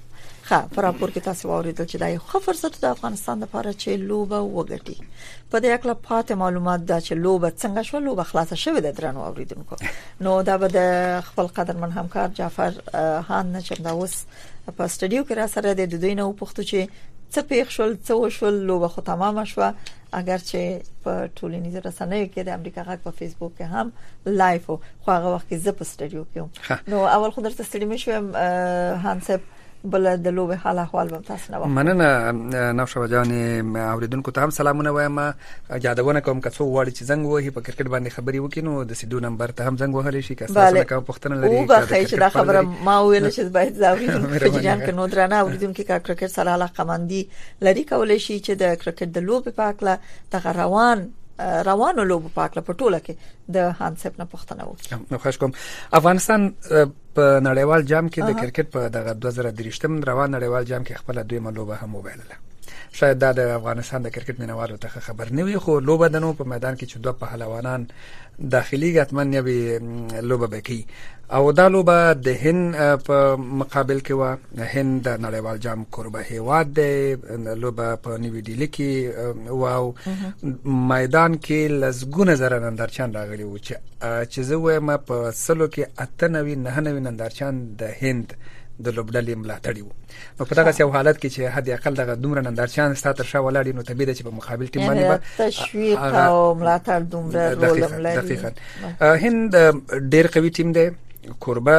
ښه 0.51 0.61
پر 0.75 0.83
راپور 0.85 1.11
کې 1.15 1.21
تاسو 1.25 1.49
واوریدل 1.49 1.87
چې 1.91 1.99
دا 2.03 2.07
یو 2.13 2.23
ښه 2.31 2.39
فرصت 2.45 2.79
د 2.85 2.87
افغانستان 2.95 3.43
لپاره 3.45 3.73
چې 3.75 4.07
لوبه 4.11 4.39
وګټي 4.57 4.97
په 5.51 5.61
دې 5.65 5.75
اړه 5.75 5.95
پاتې 6.09 6.41
معلومات 6.43 6.81
دا 6.91 6.99
چې 7.07 7.13
لوبه 7.27 7.51
څنګه 7.63 7.83
شو 7.91 7.99
لوبه 8.07 8.25
خلاصه 8.31 8.57
شوه 8.63 8.81
د 8.87 8.95
درنو 8.99 9.25
اوریدونکو 9.29 9.77
نو 10.29 10.33
دا 10.49 10.57
به 10.63 10.69
د 10.77 10.81
خپل 11.29 11.51
قدر 11.59 11.77
من 11.83 11.95
همکار 11.99 12.29
جعفر 12.39 12.75
خان 13.29 13.53
نشم 13.59 13.83
دا 13.85 13.91
اوس 13.91 14.17
په 14.33 14.89
سټډیو 14.97 15.29
کې 15.29 15.39
را 15.41 15.47
سره 15.55 15.75
د 15.83 15.95
دوی 16.07 16.15
نو 16.23 16.27
پوښتنه 16.43 16.71
چې 16.73 16.89
څه 17.35 17.41
پیښ 17.55 17.71
شول 17.77 17.97
څه 18.07 18.11
وشول 18.23 18.61
لوبه 18.73 18.89
خو 18.97 19.07
تمام 19.13 19.41
شوه 19.53 19.71
اگر 20.23 20.39
چې 20.51 20.91
په 21.07 21.31
ټولنیز 21.35 21.77
رسنیو 21.87 22.27
کې 22.33 22.41
د 22.51 22.57
امریکا 22.59 22.83
غږ 22.91 22.99
په 23.07 23.19
فیسبوک 23.23 23.57
کې 23.61 23.71
هم 23.79 24.37
لایف 24.43 24.69
خو 24.75 24.79
هغه 24.83 25.35
وخت 25.35 25.49
کې 25.49 25.65
زه 25.67 25.79
په 25.81 25.91
سټډیو 25.93 26.29
کې 26.35 26.93
نو 26.95 27.07
اول 27.17 27.31
خو 27.39 27.49
درته 27.49 27.65
ستړي 27.71 27.91
مې 27.91 28.05
شوم 28.05 28.35
هانسپ 29.09 29.49
بل 29.85 30.17
د 30.23 30.29
لوبه 30.29 30.57
حال 30.57 30.79
احوال 30.79 31.09
به 31.09 31.19
تاسو 31.27 31.53
نه 31.53 31.59
وایم 31.59 31.75
مننه 31.75 32.33
نو 32.73 32.87
شو 32.87 33.07
جان 33.07 33.33
اوریدونکو 33.77 34.31
ته 34.31 34.41
هم 34.45 34.51
سلامونه 34.51 34.91
وایم 34.91 35.21
یادونه 35.85 36.21
کوم 36.21 36.41
کڅو 36.41 36.61
وړي 36.61 36.91
چې 36.91 37.03
زنګ 37.11 37.27
وهي 37.27 37.51
په 37.51 37.61
کرکټ 37.61 37.87
باندې 37.87 38.11
خبري 38.17 38.39
وکینو 38.39 38.85
د 38.91 38.99
سیدو 39.01 39.21
نمبر 39.27 39.51
ته 39.51 39.69
هم 39.69 39.77
زنګ 39.77 39.95
وهلی 40.01 40.23
شي 40.27 40.35
که 40.35 40.47
تاسو 40.47 40.85
کوم 40.91 41.05
پښتنه 41.13 41.37
لري 41.45 41.59
او 41.61 41.67
به 41.71 41.87
چې 41.93 42.19
دا 42.25 42.29
خبره 42.29 42.63
ما 42.89 42.97
ویل 43.03 43.29
چې 43.31 43.41
باید 43.55 43.75
زاویدونکو 43.85 44.35
چې 44.47 44.63
جان 44.67 44.83
کنو 44.89 45.07
درنه 45.15 45.37
اوریدونکو 45.39 45.83
کا 45.93 45.99
کرکټ 45.99 46.27
سره 46.41 46.51
علاقه 46.61 46.85
مندي 46.93 47.23
لري 47.69 47.85
کولای 47.95 48.19
شي 48.27 48.37
چې 48.41 48.61
د 48.65 48.77
کرکټ 48.85 49.17
د 49.17 49.27
لوبه 49.31 49.51
په 49.63 49.73
اړه 49.73 50.61
روان 50.63 51.09
روانو 51.41 52.03
لوب 52.09 52.25
په 52.35 52.45
اړه 52.47 52.63
په 52.69 52.79
ټوله 52.83 52.99
کې 53.07 53.15
د 53.55 53.57
هانسپ 53.81 54.19
نه 54.23 54.27
پوښتنه 54.35 54.63
وکړه 54.69 54.99
نو 55.15 55.21
خوښ 55.25 55.37
کوم 55.45 55.53
افغانستان 56.01 56.41
په 57.17 57.25
نړیوال 57.49 57.83
جام 57.95 58.07
کې 58.13 58.21
د 58.25 58.31
کرکټ 58.41 58.67
په 58.77 58.81
دغه 58.99 59.13
2023م 59.25 59.95
روان 60.13 60.29
نړیوال 60.39 60.65
جام 60.75 60.83
کې 60.85 61.01
خپل 61.05 61.23
دویمه 61.33 61.51
لوبه 61.59 61.75
هم 61.83 61.91
وبایلله 62.01 62.37
شاید 62.93 63.19
دا 63.19 63.31
د 63.39 63.41
افغانستان 63.59 64.03
د 64.03 64.09
کرکټ 64.15 64.41
مینوالو 64.41 64.77
ته 64.83 64.89
خبر 65.07 65.33
نه 65.39 65.45
وي 65.49 65.59
خو 65.67 65.79
لوبه 65.91 66.09
د 66.09 66.17
نو 66.27 66.33
په 66.41 66.45
میدان 66.55 66.77
کې 66.77 66.93
چې 66.93 66.97
دوه 66.99 67.13
پهلوانان 67.23 67.87
داخلي 68.53 68.91
غتمن 69.01 69.33
یوي 69.33 69.79
لوبه 70.29 70.47
بکی 70.53 70.83
او 71.39 71.53
دا 71.59 71.67
لوبه 71.75 72.13
د 72.27 72.37
هند 72.43 72.77
په 73.09 73.17
مقابل 73.63 73.99
کې 74.01 74.11
و 74.21 74.37
هند 74.59 75.03
د 75.07 75.19
نړیوال 75.21 75.59
جام 75.67 75.85
قربه 75.93 76.21
هیواد 76.29 76.73
دی 76.73 77.17
لوبه 77.65 77.91
په 78.05 78.17
نیو 78.23 78.41
ډیلی 78.41 78.69
کې 78.75 79.17
واو 79.65 79.95
میدان 80.65 81.39
کې 81.39 81.69
لزګونه 81.69 82.31
زره 82.45 82.59
نندرچان 82.69 83.13
راغلي 83.19 83.45
و 83.51 83.59
چې 83.59 83.75
چې 84.33 84.41
زه 84.49 84.55
وایم 84.65 84.97
په 85.11 85.31
سلو 85.43 85.69
کې 85.71 85.81
98 86.23 86.41
99 86.49 87.05
نندرچان 87.11 87.63
د 87.83 87.95
هند 88.01 88.33
د 88.85 88.89
لوبډلې 88.97 89.35
ملاتړی 89.43 89.83
وو 89.85 89.95
نو 90.39 90.43
په 90.51 90.55
دغه 90.61 90.73
یو 90.81 90.89
حالت 90.97 91.17
کې 91.23 91.29
چې 91.35 91.41
حد 91.55 91.67
اقل 91.77 91.95
دغه 92.01 92.15
دومره 92.25 92.41
نندارچیان 92.49 92.91
ستاسو 93.03 93.19
تر 93.21 93.27
شا 93.33 93.39
ولاړ 93.47 93.65
نو 93.77 93.83
تبي 93.89 94.05
د 94.05 94.11
چې 94.19 94.23
په 94.27 94.31
مقابل 94.31 94.67
ټیم 94.67 94.87
باندې 94.87 95.05
به 95.11 95.47
تشویق 95.47 96.03
او 96.23 96.55
ملاتړ 96.55 97.01
دومره 97.15 97.69
رول 97.69 98.03
لري 98.07 98.17
دقیقاً 98.17 98.53
هند 99.27 100.09
ډیر 100.17 100.27
قوي 100.37 100.51
ټیم 100.61 100.71
دی 100.79 100.89
کوربه 101.39 101.77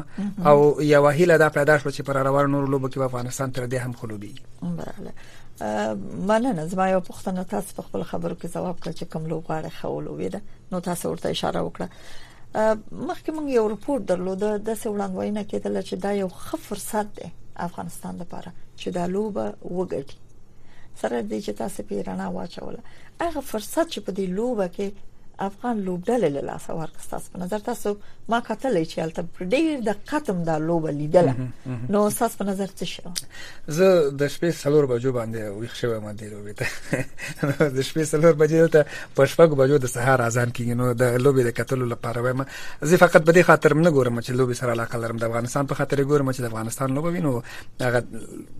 او 0.53 0.63
یو 0.89 1.03
هیله 1.09 1.37
دا 1.45 1.49
پیدا 1.59 1.79
شو 1.79 1.91
چې 1.91 2.09
پر 2.11 2.21
روان 2.29 2.51
نور 2.55 2.71
لوبو 2.75 2.91
کې 2.91 3.07
افغانستان 3.11 3.53
تر 3.59 3.67
دې 3.67 3.77
هم 3.77 3.93
خلوبي 3.93 4.35
بله 4.63 5.99
مننه 6.31 6.67
زما 6.73 6.89
یو 6.91 7.01
پوښتنه 7.11 7.45
تاسو 7.55 7.75
په 7.81 7.89
خپل 7.89 8.03
خبرو 8.03 8.37
کې 8.43 8.55
جواب 8.55 8.77
کړ 8.85 8.91
چې 9.01 9.13
کوم 9.13 9.27
لوبغاړی 9.29 9.81
خول 9.81 10.09
ویده 10.09 10.43
نو 10.73 10.79
تاسو 10.89 11.11
ورته 11.11 11.31
اشاره 11.31 11.65
وکړه 11.67 12.57
مخکې 12.93 13.37
موږ 13.37 13.49
یو 13.57 13.69
رپورت 13.75 14.07
درلود 14.15 14.39
د 14.71 14.75
سولان 14.87 15.15
وینا 15.19 15.43
کېدل 15.43 15.87
چې 15.87 15.93
دا 16.09 16.13
یو 16.23 16.29
ښه 16.41 16.57
فرصت 16.71 17.15
دی 17.21 17.31
افغانستان 17.69 18.17
لپاره 18.25 18.53
چې 18.77 18.89
دا 18.99 19.07
لوبه 19.17 19.47
وګټي 19.63 20.20
سره 21.01 21.17
دې 21.31 21.39
چې 21.47 21.53
تاسو 21.61 21.81
په 21.89 21.95
رڼا 22.07 22.29
واچول 22.33 22.77
هغه 23.29 23.41
فرصت 23.51 23.87
چې 23.93 24.01
په 24.07 24.11
دې 24.17 24.27
لوبه 24.37 24.67
کې 24.75 24.87
افغان 25.41 25.81
لوبډل 25.85 26.23
له 26.35 26.41
لاس 26.41 26.71
ورک 26.71 26.93
تاسو 27.11 27.29
په 27.33 27.39
نظر 27.43 27.59
تاسو 27.69 27.97
ما 28.29 28.41
کتلې 28.41 28.85
چې 28.91 28.99
البته 29.05 29.47
ډیر 29.55 29.81
د 29.89 29.97
قطم 30.11 30.43
د 30.49 30.59
لوب 30.71 30.87
لیدل 30.87 31.29
نو 31.89 32.11
تاسو 32.19 32.39
په 32.39 32.45
نظر 32.51 32.69
څه 32.79 32.85
شو 32.93 33.13
زه 33.79 33.89
د 34.21 34.29
شپې 34.35 34.51
سلور 34.63 34.87
بجو 34.93 35.13
باندې 35.19 35.41
ویښ 35.61 35.75
شوم 35.81 36.09
د 36.13 36.23
لوبې 36.35 36.55
ته 36.59 36.67
د 37.77 37.81
شپې 37.89 38.03
سلور 38.13 38.35
بجې 38.43 38.71
ته 38.75 38.85
په 39.17 39.25
شپږ 39.35 39.49
بجو 39.63 39.77
د 39.85 39.87
سهار 39.95 40.27
اذان 40.27 40.51
کیږي 40.57 40.75
نو 40.83 40.93
د 40.93 41.17
لوبې 41.25 41.43
د 41.49 41.53
کتلو 41.61 41.87
لپاره 41.95 42.19
وایم 42.29 42.45
زه 42.93 42.97
فقط 43.05 43.23
به 43.29 43.33
د 43.39 43.43
خاطر 43.51 43.75
نه 43.81 43.91
ګورم 43.97 44.21
چې 44.21 44.31
لوبې 44.43 44.55
سره 44.63 44.71
علاقه 44.77 44.99
لرم 45.07 45.17
د 45.17 45.25
افغانستان 45.31 45.67
په 45.67 45.75
خاطر 45.81 46.05
ګورم 46.13 46.33
چې 46.33 46.41
د 46.45 46.47
افغانستان 46.53 46.95
لوبې 46.97 47.11
وینو 47.17 47.35
هغه 47.87 48.01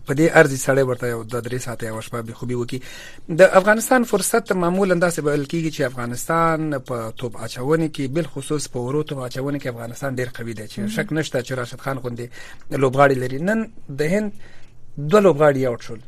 په 0.07 0.13
دې 0.19 0.37
ارزي 0.37 0.59
سړی 0.67 0.83
ورته 0.91 1.05
یو 1.13 1.23
د 1.35 1.41
درې 1.47 1.59
ساعت 1.67 1.83
یا 1.89 2.01
شپه 2.09 2.21
به 2.21 2.33
خوبي 2.41 2.55
وکي 2.63 2.81
د 3.41 3.41
افغانستان 3.61 4.03
فرصت 4.13 4.53
معمولا 4.65 4.99
داسې 5.07 5.19
بل 5.29 5.45
کیږي 5.53 5.71
چې 5.77 5.81
افغانستان 5.93 6.70
افغانستان 6.73 7.13
په 7.13 7.17
توپ 7.17 7.37
اچونې 7.43 7.87
کې 7.95 8.07
بل 8.15 8.25
خصوص 8.33 8.63
په 8.73 8.79
ورو 8.85 9.03
توپ 9.09 9.19
اچونې 9.25 9.59
کې 9.61 9.67
افغانستان 9.69 10.15
ډیر 10.19 10.29
قوي 10.37 10.53
دی 10.59 10.65
چې 10.71 10.77
شک 10.95 11.07
نشته 11.13 11.37
چې 11.47 11.51
راشد 11.59 11.79
خان 11.83 11.97
غوندې 12.03 12.27
لوبغاړي 12.83 13.15
لري 13.23 13.39
نن 13.47 13.59
د 13.99 14.01
هند 14.13 14.29
دوه 15.09 15.19
لوبغاړي 15.25 15.61
اوټ 15.69 15.81
شول 15.87 16.01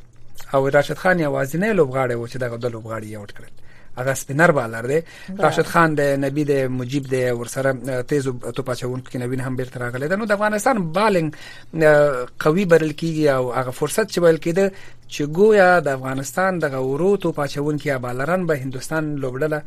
او 0.54 0.62
راشد 0.76 0.98
خان 1.04 1.18
یوازینی 1.20 1.72
لوبغاړی 1.80 2.16
و 2.18 2.28
چې 2.32 2.38
دغه 2.44 2.56
دوه 2.62 2.72
لوبغاړي 2.76 3.10
اوټ 3.22 3.32
کړل 3.38 3.52
هغه 3.98 4.14
سپینر 4.14 4.52
بالر 4.52 4.82
دی 4.86 5.00
راشد 5.40 5.66
خان 5.74 5.96
د 5.98 6.02
نبی 6.22 6.44
د 6.50 6.68
مجيب 6.78 7.08
د 7.08 7.14
ورسره 7.42 8.00
تیز 8.14 8.24
تو 8.56 8.64
پاچاونکو 8.64 9.12
کې 9.12 9.16
نوین 9.24 9.42
هم 9.48 9.56
بیرته 9.60 9.80
راغلی 9.84 10.08
دا 10.14 10.20
نو 10.22 10.26
د 10.32 10.38
افغانستان 10.38 10.78
بالینګ 10.94 11.32
قوي 12.46 12.66
برل 12.74 12.94
کیږي 12.94 13.30
او 13.36 13.52
هغه 13.60 13.72
فرصت 13.82 14.08
چې 14.14 14.18
ویل 14.26 14.38
کېده 14.38 14.72
چې 15.14 15.22
ګویا 15.42 15.70
د 15.90 16.00
افغانستان 16.00 16.60
د 16.66 16.76
غورو 16.88 17.14
تو 17.28 17.32
پاچاونکو 17.42 17.88
یا 17.92 17.98
بالران 18.08 18.46
به 18.52 18.58
هندستان 18.66 19.16
لوبډله 19.16 19.62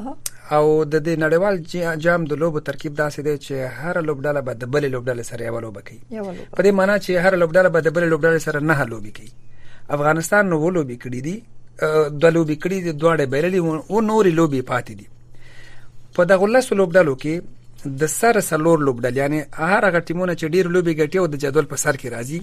او 0.57 0.85
د 0.85 1.03
دې 1.07 1.15
نړیوال 1.25 1.99
جام 2.05 2.25
د 2.25 2.35
لوبو 2.43 2.61
ترکیب 2.69 2.95
داسې 3.01 3.21
دی 3.29 3.35
چې 3.39 3.53
هر 3.81 4.01
لوبډله 4.09 4.41
به 4.41 4.55
د 4.61 4.65
بل 4.75 4.87
لوبډلې 4.93 5.25
سره 5.31 5.43
یو 5.49 5.61
لوب 5.65 5.79
کوي 5.81 6.01
په 6.57 6.63
دې 6.65 6.71
معنی 6.81 6.97
چې 7.07 7.11
هر 7.25 7.35
لوبډله 7.43 7.69
به 7.69 7.81
د 7.81 7.91
بل 7.97 8.07
لوبډلې 8.11 8.41
سره 8.47 8.61
نه 8.71 8.85
لوبي 8.85 9.11
کوي 9.19 9.33
افغانستان 9.97 10.49
نو 10.55 10.71
لوبي 10.71 10.97
کړی 10.97 11.21
دي 11.27 11.43
د 12.23 12.25
لوبي 12.37 12.57
کړی 12.57 12.79
دي 12.87 12.93
دواړه 12.93 13.25
بیرلي 13.35 13.59
او 13.59 14.01
نورې 14.01 14.33
لوبي 14.41 14.63
پاتې 14.63 14.95
دي 14.99 15.07
په 16.17 16.25
دغه 16.35 16.47
لس 16.55 16.73
لوبډلو 16.73 17.15
کې 17.23 17.93
د 18.03 18.07
سر 18.19 18.41
سلور 18.41 18.79
لوبډل 18.89 19.17
یعنی 19.23 19.39
هر 19.41 19.85
هغه 19.89 20.01
ټیمونه 20.09 20.33
چې 20.35 20.53
ډیر 20.57 20.69
لوبي 20.77 20.95
ګټي 20.97 21.17
او 21.17 21.27
د 21.27 21.37
جدول 21.47 21.67
په 21.67 21.77
سر 21.87 21.97
کې 22.03 22.09
راځي 22.17 22.41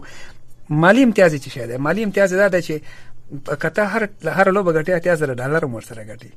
مالی 0.70 1.04
امتیاز 1.04 1.34
چې 1.36 1.50
شی 1.54 1.66
دی 1.68 1.78
مالی 1.78 2.04
امتیاز 2.04 2.34
دا 2.34 2.48
دی 2.48 2.62
چې 2.62 3.50
کته 3.50 3.86
هر 3.96 4.04
هر 4.26 4.52
لوبه 4.52 4.84
ګټي 4.84 4.90
اتیا 4.90 5.16
زره 5.16 5.34
ډالر 5.36 5.66
مور 5.66 5.82
سره 5.84 6.04
ګټي 6.16 6.28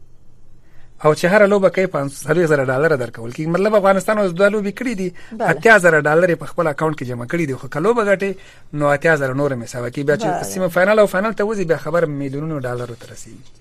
او 1.04 1.14
چې 1.14 1.24
هر 1.32 1.46
لوبه 1.46 1.68
کوي 1.68 1.86
500 1.94 2.50
زره 2.52 2.64
ډالر 2.64 2.96
درکول 2.96 3.30
کی 3.32 3.46
مطلب 3.54 3.74
افغانستان 3.76 4.18
اوس 4.18 4.32
دوه 4.32 4.48
لوبي 4.54 4.72
کړی 4.72 4.96
دي 4.96 5.14
اتیا 5.54 5.78
زره 5.86 6.00
ډالر 6.00 6.34
په 6.42 6.52
خپل 6.52 6.66
اکاونټ 6.72 6.98
کې 6.98 7.02
جمع 7.12 7.24
کړی 7.26 7.40
دي 7.40 7.54
خو 7.62 7.68
کلو 7.78 7.94
بغټي 8.00 8.34
نو 8.82 8.88
اتیا 8.96 9.16
زره 9.24 9.32
نور 9.42 9.56
مې 9.56 9.64
حساب 9.64 9.90
کې 9.90 9.98
بیا 9.98 10.16
چې 10.22 10.46
سیمه 10.52 10.68
فائنل 10.78 10.98
او 11.04 11.08
فائنل 11.14 11.32
ته 11.32 11.50
وځي 11.54 11.64
بیا 11.74 11.82
خبر 11.88 12.06
میلیونونو 12.22 12.58
ډالر 12.60 12.94
ته 12.94 13.12
رسیدي 13.12 13.54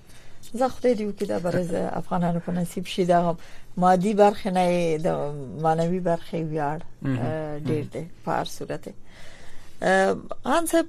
زه 0.54 0.68
خدای 0.68 0.94
دې 0.96 1.00
وکړي 1.00 1.26
دا 1.26 1.38
برز 1.38 1.74
افغانانو 2.04 2.40
په 2.46 2.50
نصیب 2.60 2.86
شي 2.94 3.04
دا 3.12 3.22
مادي 3.82 4.14
برخه 4.24 4.50
نه 4.50 4.96
د 4.96 5.32
مانوي 5.62 6.00
برخه 6.00 6.50
ویاړ 6.50 7.08
ډیر 7.66 7.84
دی 7.94 8.06
په 8.24 8.30
هر 8.40 8.44
صورت 8.56 8.88
انسب 10.46 10.86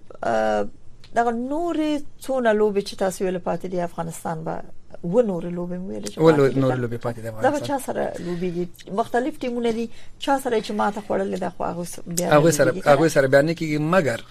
دا 1.16 1.32
نور 1.32 1.78
څونه 2.22 2.52
لوبي 2.54 2.82
چې 2.82 2.96
تاسو 2.96 3.26
ویل 3.26 3.38
پاتې 3.38 3.66
دی 3.72 3.82
افغانستان 3.88 4.44
به 4.44 4.60
و 5.04 5.22
نور 5.30 5.44
لوبي 5.56 5.78
ویل 5.78 6.06
چې 6.12 6.18
ول 6.18 6.60
نور 6.64 6.76
لوبي 6.84 6.98
پاتې 6.98 7.16
دی 7.16 7.22
دا 7.46 7.50
به 7.56 7.60
چا 7.70 7.80
سره 7.80 8.14
لوبي 8.28 8.50
دي 8.58 8.70
مختلف 9.00 9.38
ټیمونه 9.42 9.70
دي 9.80 9.88
چا 10.20 10.38
سره 10.40 10.62
چې 10.62 10.72
ماته 10.84 11.02
خړل 11.02 11.44
د 11.44 11.50
خو 11.50 11.64
هغه 11.66 12.52
سره 12.60 12.76
هغه 12.86 13.08
سره 13.08 13.28
بیان 13.28 13.54
کیږي 13.54 13.96
مګر 13.96 14.22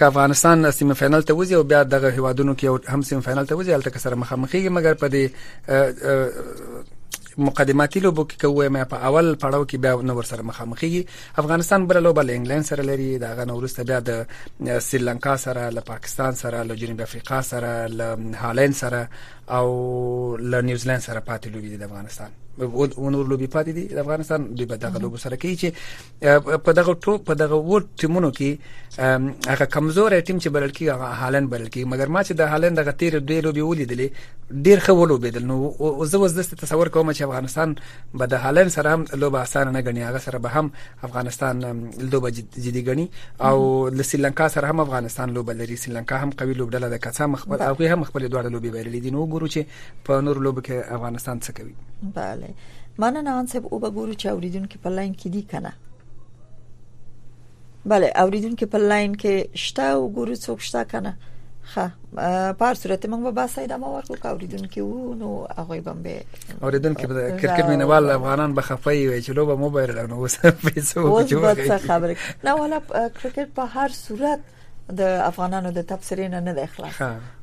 که 0.00 0.06
افغانستان 0.12 0.70
سیمه 0.80 0.94
فینل 1.02 1.22
ته 1.30 1.38
وځي 1.44 1.52
او 1.60 1.70
بیا 1.70 1.82
دغه 1.94 2.10
هوادونو 2.18 2.54
کې 2.62 2.90
هم 2.96 3.02
سیمه 3.12 3.20
فینل 3.30 3.44
ته 3.44 3.64
وځي 3.64 3.68
الته 3.78 3.98
سره 3.98 4.14
مخامخېږي 4.14 4.70
مګر 4.70 5.00
په 5.00 5.08
دې 5.16 6.92
مقدماتي 7.38 8.00
لوبو 8.04 8.24
کې 8.24 8.36
کوی 8.42 8.68
مې 8.74 8.84
په 8.92 9.08
اول 9.08 9.26
پړاو 9.40 9.64
کې 9.70 9.80
بیا 9.86 9.92
نو 10.10 10.16
ور 10.18 10.28
سره 10.30 10.46
مخامخېږي 10.50 11.02
افغانستان 11.42 11.86
بل 11.90 11.98
لوبه 12.06 12.22
له 12.28 12.36
انګلند 12.38 12.68
سره 12.70 12.82
لري 12.90 13.08
دا 13.24 13.34
غن 13.40 13.50
ورسته 13.56 13.84
بیا 13.90 13.98
د 14.08 14.80
سریلانکا 14.88 15.36
سره 15.46 15.68
له 15.76 15.80
پاکستان 15.92 16.32
سره 16.42 16.62
له 16.70 16.74
جنوب 16.84 17.00
افریقا 17.08 17.40
سره 17.52 17.86
له 17.98 18.08
هالند 18.42 18.74
سره 18.74 19.08
او 19.60 19.66
له 20.52 20.60
نیوزیلند 20.60 21.02
سره 21.10 21.20
پاتې 21.28 21.46
لوبي 21.54 21.76
د 21.76 21.82
افغانستان 21.90 22.42
ونور 22.58 23.26
لوبي 23.30 23.46
پاتې 23.46 23.70
دي 23.72 23.84
د 23.96 23.98
افغانستان 23.98 24.46
دوی 24.56 24.66
په 24.66 24.76
دغه 24.84 24.98
لوب 25.04 25.16
سره 25.24 25.36
کوي 25.42 25.56
چې 25.62 26.58
په 26.66 26.72
دغه 26.78 26.92
ټو 27.04 27.16
په 27.28 27.34
دغه 27.42 27.54
و 27.56 27.80
ټیمونو 28.02 28.30
کې 28.38 29.48
هغه 29.52 29.66
کمزور 29.76 30.10
ټیم 30.20 30.38
چې 30.42 30.48
بلل 30.56 30.70
کې 30.76 30.84
هغه 30.94 31.24
هالند 31.26 31.50
بلل 31.54 31.68
کې 31.68 31.88
مګر 31.92 32.08
ما 32.16 32.22
چې 32.28 32.32
د 32.40 32.52
هالند 32.52 32.78
دغه 32.80 32.92
تیر 33.02 33.18
دوی 33.18 33.40
لوبي 33.48 33.62
ولیدلې 33.64 34.08
ډیر 34.68 34.78
ښه 34.86 34.92
ولوبېدل 35.00 35.44
نو 35.50 36.04
زه 36.12 36.18
وز 36.22 36.38
د 36.38 36.48
تصور 36.64 36.88
کوم 36.96 37.12
چې 37.12 37.22
افغانستان 37.22 37.74
به 38.14 38.26
د 38.34 38.40
هالند 38.46 38.70
سره 38.76 38.92
هم 38.94 39.04
لوب 39.24 39.36
آسان 39.42 39.72
نه 39.72 39.80
غني 39.88 40.02
هغه 40.08 40.20
سره 40.28 40.38
به 40.44 40.48
هم 40.58 40.70
افغانستان 41.10 41.54
لوب 42.12 42.28
جدي 42.36 42.82
غني 42.90 43.06
او 43.48 43.58
د 43.98 44.00
سریلانکا 44.10 44.48
سره 44.56 44.70
هم 44.70 44.80
افغانستان 44.86 45.34
لوب 45.38 45.50
لري 45.50 45.76
سریلانکا 45.82 46.16
هم 46.24 46.30
قوي 46.30 46.54
لوب 46.54 46.72
ډله 46.76 46.88
د 46.94 46.96
کڅا 47.06 47.26
مخبل 47.36 47.62
او 47.68 47.74
هم 47.94 48.04
خپل 48.10 48.28
دوه 48.28 48.42
لوبي 48.48 48.70
بایللې 48.70 49.00
دي 49.06 49.10
نو 49.10 49.26
ګورو 49.32 49.46
چې 49.54 50.04
په 50.06 50.20
نور 50.28 50.36
لوب 50.46 50.62
کې 50.66 50.92
افغانستان 50.98 51.38
څه 51.40 51.50
کوي 51.58 51.74
بله 52.02 52.48
مننه 52.98 53.30
آن 53.30 53.46
صاحب 53.46 53.66
او 53.74 53.78
به 53.78 53.90
ګورو 53.90 54.14
چې 54.20 54.26
اوریدونکي 54.26 54.78
په 54.84 54.88
لاین 54.96 55.14
کې 55.20 55.28
دي 55.28 55.42
کنه 55.50 55.72
بله 57.86 58.06
اوریدونکي 58.16 58.66
په 58.66 58.78
لاین 58.78 59.12
کې 59.22 59.34
شته 59.64 59.82
او 59.94 60.12
ګورو 60.16 60.34
څوک 60.44 60.60
شته 60.60 60.82
کنه 60.90 61.14
خه 61.72 61.86
په 62.58 62.74
صورت 62.74 63.06
موږ 63.10 63.22
به 63.26 63.30
باسه 63.38 63.62
ادامه 63.64 63.88
ورکړو 63.98 64.16
که 64.22 64.28
اوریدونکي 64.28 64.80
وو 64.82 65.14
نو 65.20 65.28
هغه 65.58 65.80
به 65.80 65.92
به 66.04 66.24
اوریدونکي 66.62 67.06
به 67.06 67.38
کرکټ 67.40 67.64
مینوال 67.70 68.10
افغانان 68.10 68.54
به 68.54 68.60
خفه 68.62 68.90
وي 68.90 69.22
چې 69.22 69.28
لوبه 69.30 69.54
مو 69.56 69.68
بیرغ 69.70 69.98
نو 70.08 70.20
وسه 70.24 70.50
پیسو 70.52 71.22
جوړه 71.28 71.58
اوس 71.58 71.68
به 71.70 71.78
خبره 71.78 72.16
نه 72.44 72.52
ولا 72.56 72.80
کرکټ 73.20 73.48
په 73.56 73.62
هر 73.74 73.88
صورت 74.02 74.40
د 74.94 75.00
افغانانو 75.28 75.70
د 75.76 75.82
تبصرې 75.90 76.26
نه 76.32 76.40
نه 76.40 76.52
دی 76.56 76.66
خلاص 76.66 76.94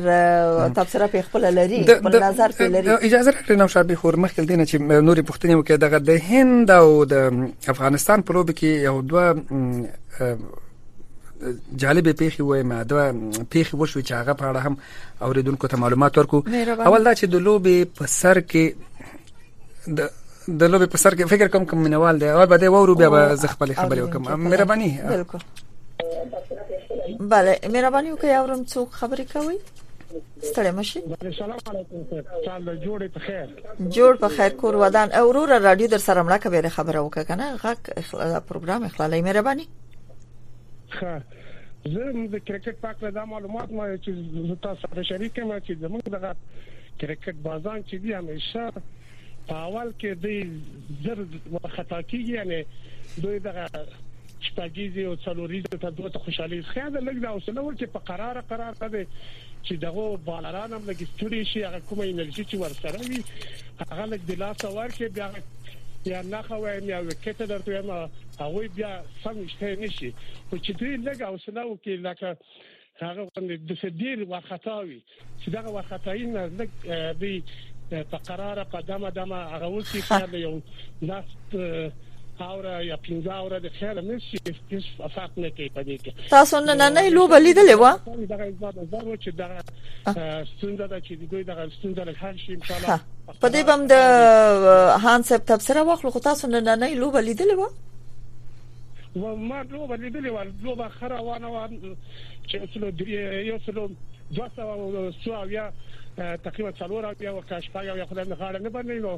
تبصره 0.78 1.08
په 1.08 1.22
خپل 1.22 1.54
لري 1.54 1.84
په 1.86 2.10
نظر 2.26 2.52
په 2.60 2.68
لري 2.68 2.90
اجازه 2.92 3.32
راکړئ 3.32 3.52
نو 3.62 3.68
شابه 3.68 3.96
خور 3.96 4.16
مخکې 4.16 4.40
دینه 4.40 4.66
چې 4.66 4.82
نوري 5.08 5.22
پښتني 5.32 5.56
مو 5.56 5.64
کې 5.64 5.72
دغه 5.78 5.98
د 6.00 6.10
هند 6.32 6.72
او 6.72 7.04
د 7.06 7.32
افغانستان 7.74 8.22
په 8.22 8.34
لوب 8.34 8.52
کې 8.52 8.66
یو 8.66 9.02
دوه 9.02 9.44
جالب 11.84 12.06
پیخي 12.20 12.42
وای 12.44 12.64
ما 12.72 12.80
دا 12.84 13.12
پیخي 13.52 13.78
وشو 13.78 14.02
چې 14.02 14.12
هغه 14.12 14.34
په 14.44 14.48
اړه 14.54 14.60
هم 14.66 14.76
اوریدونکو 15.30 15.66
ته 15.68 15.78
معلومات 15.84 16.12
ورکو 16.18 16.38
اول 16.48 17.02
دا 17.04 17.16
چې 17.16 17.24
د 17.36 17.38
لوبي 17.50 17.76
په 18.00 18.06
سر 18.16 18.38
کې 18.42 18.66
د 20.00 20.02
د 20.58 20.64
لوبې 20.72 20.88
په 20.92 20.98
سر 20.98 21.14
کې 21.16 21.26
فکر 21.32 21.48
کوم 21.56 21.66
کوم 21.66 21.84
منوال 21.84 22.20
دی 22.20 22.26
اول 22.30 22.46
به 22.48 22.58
دی 22.58 22.68
وورو 22.68 22.96
بیا 22.96 23.10
به 23.10 23.36
زه 23.42 23.48
خپل 23.48 23.74
خبرې 23.74 24.02
وکم 24.02 24.40
مهرباني 24.44 25.02
بالکل 25.10 25.40
بله 27.20 27.62
مهرباني 27.74 28.12
وکړئ 28.12 28.32
اورم 28.42 28.66
څوک 28.66 28.90
خبرې 29.00 29.26
کوي 29.34 29.58
ستړی 30.42 30.72
مشي 30.80 31.02
السلام 31.22 31.58
علیکم 31.68 32.22
تعال 32.46 32.82
جوړ 32.82 33.04
په 33.16 33.20
خیر 33.28 33.48
جوړ 33.80 34.16
په 34.22 34.28
خیر 34.38 34.52
کور 34.64 34.76
ودان 34.84 35.12
اورور 35.22 35.56
رادیو 35.62 35.88
در 35.96 36.04
سره 36.06 36.24
مړه 36.30 36.38
کبیره 36.46 36.70
خبره 36.70 37.04
وکړه 37.10 37.28
کنه 37.28 37.58
غږ 37.58 37.78
اخلاص 37.88 38.42
پروګرام 38.48 38.84
اخلاص 38.84 39.14
مهرباني 39.14 39.68
ښه 40.90 41.22
زه 41.96 42.22
د 42.32 42.42
کرکټ 42.48 42.76
پاک 42.86 43.04
له 43.04 43.26
معلومات 43.26 43.72
ما 43.72 43.90
چې 43.96 44.56
تاسو 44.64 44.88
سره 44.94 45.04
شریک 45.12 45.36
کړم 45.40 45.60
چې 45.60 45.74
زموږ 45.84 46.02
د 46.04 46.36
کرکټ 47.00 47.36
بازان 47.44 47.84
چې 47.84 47.94
دی 47.94 48.14
همیشه 48.14 48.72
په 49.50 49.58
اول 49.68 49.92
کې 50.02 50.22
دوی 50.24 50.40
زر 51.04 51.20
خطا 51.76 52.00
کیږي 52.12 52.34
یعنی 52.36 52.62
دوی 53.24 53.40
دغه 53.48 53.68
شپږیزي 54.48 55.04
او 55.10 55.14
څلوريزي 55.28 55.72
ته 55.76 55.90
دوه 56.00 56.10
ته 56.16 56.20
خوشحالي 56.26 56.60
خیال 56.72 56.94
لګ 56.96 57.22
دا 57.26 57.30
اوسنه 57.38 57.62
ورته 57.62 57.88
په 57.96 58.04
قرار 58.10 58.40
قرار 58.54 58.74
ده 58.84 59.04
چې 59.64 59.74
دغه 59.86 60.06
بالران 60.30 60.74
هم 60.78 60.84
لګي 60.92 61.08
ستوري 61.14 61.42
شي 61.52 61.66
هغه 61.68 61.80
کومه 61.92 62.06
انرژي 62.14 62.46
چې 62.54 62.56
ورسره 62.64 63.06
وي 63.10 63.22
هغه 63.80 64.06
لګ 64.14 64.22
د 64.32 64.40
لاس 64.46 64.66
اور 64.72 64.90
کې 64.98 65.14
بیا 65.20 65.30
یا 66.12 66.20
نه 66.30 66.40
خو 66.50 66.58
وایم 66.62 66.86
یا 66.90 67.00
وکټه 67.08 67.54
درته 67.54 67.80
یم 67.80 67.92
هغه 67.94 68.68
بیا 68.76 68.92
سم 69.24 69.42
شته 69.54 69.76
نشي 69.76 70.14
خو 70.50 70.58
چې 70.60 70.82
دوی 70.82 70.94
لګ 70.98 71.22
اوسنه 71.22 71.66
وکي 71.72 71.96
لکه 71.96 72.36
هغه 73.02 73.50
د 73.72 73.82
سدیر 73.82 74.24
وختاوي 74.30 74.98
چې 75.10 75.52
دغه 75.58 75.76
وختاوي 75.80 76.26
نه 76.36 76.48
لګ 76.62 77.20
دوی 77.24 77.36
په 77.90 78.18
قرار 78.28 78.64
په 78.72 78.82
دمه 78.88 79.10
دمه 79.10 79.36
هغه 79.36 79.68
وسی 79.68 80.02
کار 80.02 80.34
یو 80.34 80.60
لاست 81.02 81.56
اوره 82.42 82.86
یا 82.86 82.98
پنځه 83.08 83.32
اوره 83.34 83.60
د 83.60 83.70
خیر 83.80 84.02
نشي 84.02 84.38
هیڅ 84.48 84.84
افاق 85.08 85.32
نه 85.38 85.50
کوي 85.50 85.70
په 85.70 85.82
دې 85.88 85.96
کې 86.04 86.30
تاسو 86.30 86.60
نه 86.60 86.74
نه 86.90 87.10
لوب 87.10 87.32
لیدلې 87.34 87.76
و 87.82 87.84
دغه 88.34 88.48
زړه 88.92 89.16
چې 89.24 89.30
دغه 89.44 89.60
ستونزه 90.52 90.88
ده 90.88 91.00
چې 91.02 91.12
دوی 91.32 91.44
دغه 91.44 91.70
ستونزه 91.70 92.04
له 92.04 92.14
حل 92.14 92.38
شي 92.38 92.54
ان 92.54 92.62
شاء 92.64 92.78
الله 92.78 93.00
په 93.42 93.48
دې 93.54 93.62
بم 93.70 93.88
د 93.88 93.92
هانسپ 95.08 95.42
تبصره 95.52 95.82
واخلو 95.82 96.12
خو 96.12 96.20
تاسو 96.20 96.48
نه 96.54 96.76
نه 96.76 96.94
لوب 96.96 97.20
لیدلې 97.28 97.56
و 97.58 97.70
و 99.22 99.36
ما 99.36 99.62
لوب 99.64 99.92
لیدلې 99.98 100.28
و 100.36 100.38
لوب 100.64 100.88
خره 100.88 101.20
وانه 101.22 101.48
و 101.50 101.68
چې 102.50 102.58
څلو 102.74 102.88
یو 103.50 103.58
څلو 103.66 103.92
دوه 104.36 104.50
سوه 104.56 105.14
سوه 105.26 105.52
یا 105.52 105.72
تقریبا 106.20 106.72
څلور 106.80 107.04
او 107.06 107.14
یو 107.24 107.42
کاشپا 107.50 107.84
یو 107.84 108.06
خدای 108.10 108.28
نه 108.30 108.36
خاله 108.42 108.60
نه 108.66 108.70
باندې 108.76 109.04
نو 109.06 109.14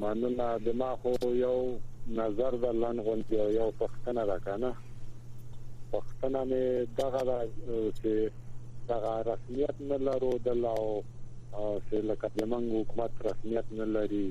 مننه 0.06 0.56
د 0.66 0.74
ما 0.82 0.96
خو 1.02 1.14
یو 1.22 1.74
نظر 2.18 2.56
د 2.64 2.74
لنغون 2.80 3.24
یو 3.30 3.72
پښتنه 3.84 4.26
راکنه 4.32 4.72
پښتنه 5.94 6.40
مې 6.50 6.64
دغه 7.00 7.34
چې 7.98 8.12
دغه 8.88 9.12
رسمیت 9.30 9.76
نه 9.90 9.96
لرو 10.08 10.32
د 10.46 10.58
لاو 10.64 10.88
چې 11.86 11.96
لکه 12.10 12.28
زمنګ 12.40 12.66
حکومت 12.78 13.12
رسمیت 13.28 13.66
نه 13.80 13.86
لري 13.96 14.26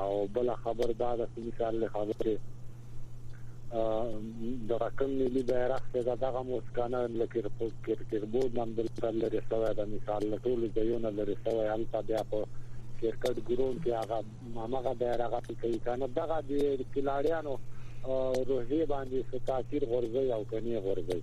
او 0.00 0.10
بل 0.36 0.48
خبردار 0.64 1.18
چې 1.32 1.38
مثال 1.48 1.76
خبره 1.94 2.34
د 4.68 4.70
رقم 4.84 5.10
ملي 5.22 5.42
بیرغ 5.50 5.82
څخه 5.94 6.14
دغه 6.26 6.40
مسکانه 6.54 7.00
لکه 7.20 7.40
کرکټ 7.62 8.60
نام 8.60 8.70
د 8.78 8.80
لري 9.22 9.40
سوي 9.50 9.74
د 9.80 9.90
مثال 9.96 10.24
ټول 10.44 10.60
ځایونه 10.76 11.08
لري 11.18 11.36
سوي 11.48 11.66
هم 11.74 11.82
بیا 12.12 12.22
په 12.30 12.38
کرکټ 13.00 13.36
ګروند 13.48 13.82
کې 13.82 13.98
هغه 14.02 14.54
ماماغه 14.54 14.94
بیرغ 15.02 15.36
کوي 15.60 15.78
کنه 15.88 16.08
دغه 16.22 16.40
د 16.52 16.86
کلاړیانو 16.94 17.54
روحي 18.48 18.80
باندې 18.92 19.18
څه 19.30 19.36
تاثیر 19.48 19.82
ورزي 19.92 20.26
او 20.36 20.42
کني 20.50 20.74
ورزي 20.86 21.20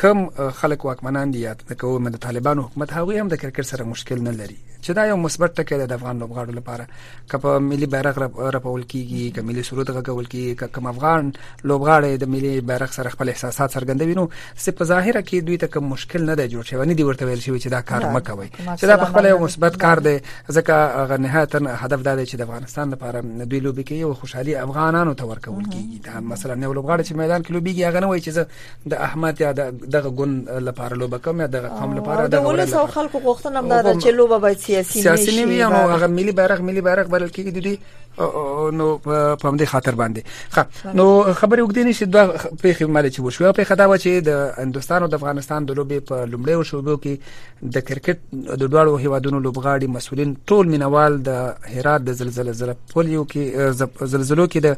کم 0.00 0.18
خلک 0.60 0.80
واکمنان 0.84 1.26
دي 1.34 1.40
یا 1.46 1.52
د 1.68 1.72
کوم 1.80 2.02
د 2.14 2.18
طالبانو 2.26 2.64
حکومت 2.66 2.88
هغه 2.98 3.12
هم 3.20 3.26
د 3.30 3.34
کرکټ 3.42 3.64
سره 3.72 3.82
مشکل 3.92 4.18
نه 4.28 4.32
لري 4.40 4.58
چې 4.90 4.94
دا 4.98 5.04
یو 5.06 5.16
مثبت 5.16 5.50
ټکی 5.56 5.76
دی 5.80 5.84
د 5.90 5.92
افغان 5.94 6.20
لوبغاړو 6.20 6.56
لپاره 6.58 6.86
کله 7.32 7.58
ملي 7.70 7.86
بیرغ 7.90 8.16
راپول 8.22 8.82
کیږي 8.92 9.34
کله 9.34 9.44
ملي 9.50 9.62
سرود 9.66 9.90
غږول 9.96 10.26
کیږي 10.30 10.72
کله 10.76 10.90
افغان 10.92 11.28
لوبغاړي 11.64 12.22
د 12.22 12.32
ملي 12.34 12.50
بیرغ 12.70 12.90
سره 12.96 13.08
خپل 13.14 13.30
احساسات 13.34 13.76
څرګندوي 13.78 14.16
نو 14.20 14.24
څه 14.64 14.78
په 14.80 14.88
ظاهره 14.92 15.20
کې 15.28 15.46
دوی 15.50 15.56
ته 15.64 15.72
کوم 15.74 15.86
مشکل 15.94 16.24
نه 16.30 16.34
دی 16.40 16.46
جوړ 16.48 16.72
شوی 16.72 16.86
نه 16.92 16.96
دی 17.00 17.06
ورته 17.10 17.26
ویل 17.28 17.42
شوی 17.46 17.58
چې 17.60 17.66
دا 17.74 17.80
کار 17.90 18.06
مکوي 18.16 18.48
چې 18.56 18.92
دا 18.92 18.96
په 19.04 19.12
خپل 19.12 19.26
یو 19.30 19.38
مثبت 19.44 19.76
کار 19.84 19.98
دی 20.08 20.16
ځکه 20.16 20.80
هغه 20.96 21.20
نهایتا 21.26 21.62
هدف 21.84 22.02
دا 22.08 22.16
دی 22.22 22.26
چې 22.26 22.34
د 22.42 22.42
افغانستان 22.48 22.90
لپاره 22.96 23.20
دوی 23.54 23.60
لوبي 23.68 23.84
کوي 23.92 24.00
او 24.10 24.14
خوشحالي 24.24 24.56
افغانانو 24.64 25.12
ته 25.22 25.30
ورکول 25.30 25.62
کیږي 25.64 26.06
دا 26.10 26.20
مثلا 26.32 26.58
یو 26.62 26.74
لوبغاړي 26.74 27.08
چې 27.08 27.12
میدان 27.22 27.44
کې 27.44 27.54
لوبيږي 27.56 27.86
هغه 27.90 28.00
نه 28.00 28.06
وایي 28.06 28.22
چې 28.26 28.90
د 28.94 29.06
احمد 29.06 29.40
یا 29.46 29.52
دغه 29.52 30.14
ګون 30.18 30.36
لپاره 30.70 30.94
لوبه 30.94 31.18
کوم 31.24 31.40
یا 31.46 31.50
دغه 31.56 31.68
قوم 31.78 31.96
لپاره 32.00 32.26
دغه 32.28 32.52
ولې 32.52 32.68
څو 32.74 32.92
خلکو 32.96 33.18
غوښتنه 33.28 33.56
هم 33.56 33.68
دا 33.74 33.96
چې 34.02 34.06
لوبه 34.20 34.38
باید 34.48 34.58
سیاسي 34.88 35.24
سیاسي 35.30 35.44
نه 35.44 35.48
وي 35.48 35.64
او 35.64 35.88
هغه 35.90 36.06
ملي 36.06 36.32
بیرغ 36.32 36.60
ملي 36.62 36.80
بیرغ 36.80 37.06
بلل 37.14 37.28
کېږي 37.30 37.58
د 37.58 37.58
دې 37.62 37.78
نو 38.78 38.86
په 38.98 39.44
همدې 39.44 39.64
خاطر 39.72 39.94
باندې 39.94 40.22
ښه 40.54 40.92
نو 41.00 41.04
خبرې 41.34 41.60
وګدې 41.62 41.78
نشي 41.88 42.04
دوه 42.04 42.36
پیښې 42.36 42.82
مال 42.96 43.08
چې 43.12 43.18
وشو 43.26 43.52
په 43.58 43.64
خدا 43.68 43.86
و 43.90 43.96
چې 44.04 44.24
د 44.28 44.54
هندستان 44.64 45.02
او 45.02 45.08
د 45.08 45.14
افغانستان 45.20 45.66
د 45.68 45.72
لوبي 45.78 46.00
په 46.10 46.24
لومړی 46.32 46.52
او 46.56 46.62
شوبو 46.70 46.96
کې 47.04 47.14
د 47.76 47.82
کرکټ 47.88 48.16
د 48.32 48.68
دوړو 48.68 49.00
هیوادونو 49.04 49.40
لوبغاړي 49.46 49.86
مسولین 49.96 50.34
ټول 50.50 50.66
مینوال 50.74 51.16
د 51.22 51.30
هرات 51.76 52.06
د 52.08 52.14
زلزلې 52.20 52.50
زره 52.50 52.76
پولیو 52.94 53.24
کې 53.30 54.10
زلزلو 54.16 54.46
کې 54.46 54.58
د 54.66 54.76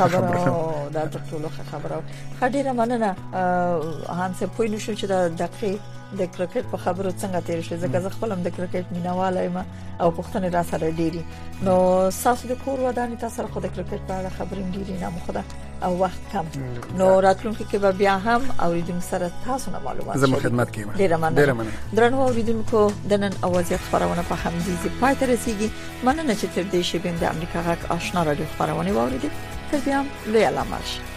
خبره 0.01 0.87
دا 0.93 1.09
ټول 1.33 1.49
خبره 1.71 1.99
خډیره 2.39 2.77
مننه 2.79 3.15
هانسه 3.39 4.49
پوینښ 4.57 4.99
چې 4.99 5.05
د 5.05 5.37
دقیق 5.43 5.79
د 6.19 6.27
کرکټ 6.37 6.63
په 6.71 6.77
خبرو 6.85 7.09
څنګه 7.21 7.39
تیر 7.47 7.61
شو 7.67 7.75
ځکه 7.83 7.99
زه 8.05 8.09
خپل 8.15 8.29
هم 8.31 8.41
د 8.47 8.55
کرکټ 8.57 8.85
مینوال 8.97 9.35
یم 9.45 9.57
او 10.01 10.09
پښتنه 10.17 10.49
را 10.55 10.63
سره 10.71 10.89
ډیری 10.97 11.21
نو 11.67 11.75
ساسو 12.17 12.47
د 12.51 12.59
کور 12.65 12.79
ودانې 12.79 13.17
تاسو 13.23 13.47
خو 13.53 13.59
د 13.59 13.67
کرکټ 13.75 14.01
په 14.07 14.13
اړه 14.19 14.29
خبرې 14.37 14.63
ډیری 14.73 14.97
نه 15.01 15.09
مخده 15.15 15.43
او 15.85 15.91
وخت 16.01 16.21
کم 16.33 16.45
نو 16.99 17.07
راتلونکي 17.27 17.65
کې 17.65 17.77
به 17.77 17.91
بیا 17.91 18.17
هم 18.17 18.41
اوریدونکو 18.67 19.05
سره 19.11 19.31
تاسو 19.47 19.71
نه 19.73 19.79
معلومات 19.87 20.17
زموږ 20.25 20.43
خدمت 20.49 20.71
کې 20.71 20.97
ډیره 21.01 21.17
مننه 21.25 21.65
درنو 22.01 22.21
اوریدونکو 22.27 22.83
د 23.15 23.25
نن 23.25 23.33
اواز 23.49 23.73
خبرونه 23.73 24.21
په 24.29 24.35
همدې 24.45 25.01
ځای 25.01 25.19
ته 25.23 25.31
رسیدي 25.33 25.71
مننه 26.03 26.35
چې 26.35 26.47
تر 26.55 26.65
دې 26.71 26.83
شی 26.93 26.99
بیم 27.07 27.17
د 27.25 27.27
امریکا 27.33 27.61
غاک 27.67 27.91
آشنا 27.97 28.23
را 28.31 28.39
دي 28.43 28.53
خبرونه 28.57 28.93
واوریدي 28.99 29.29
تر 29.73 29.77
بیا 29.89 30.05
لوی 30.27 30.43
علامه 30.53 31.13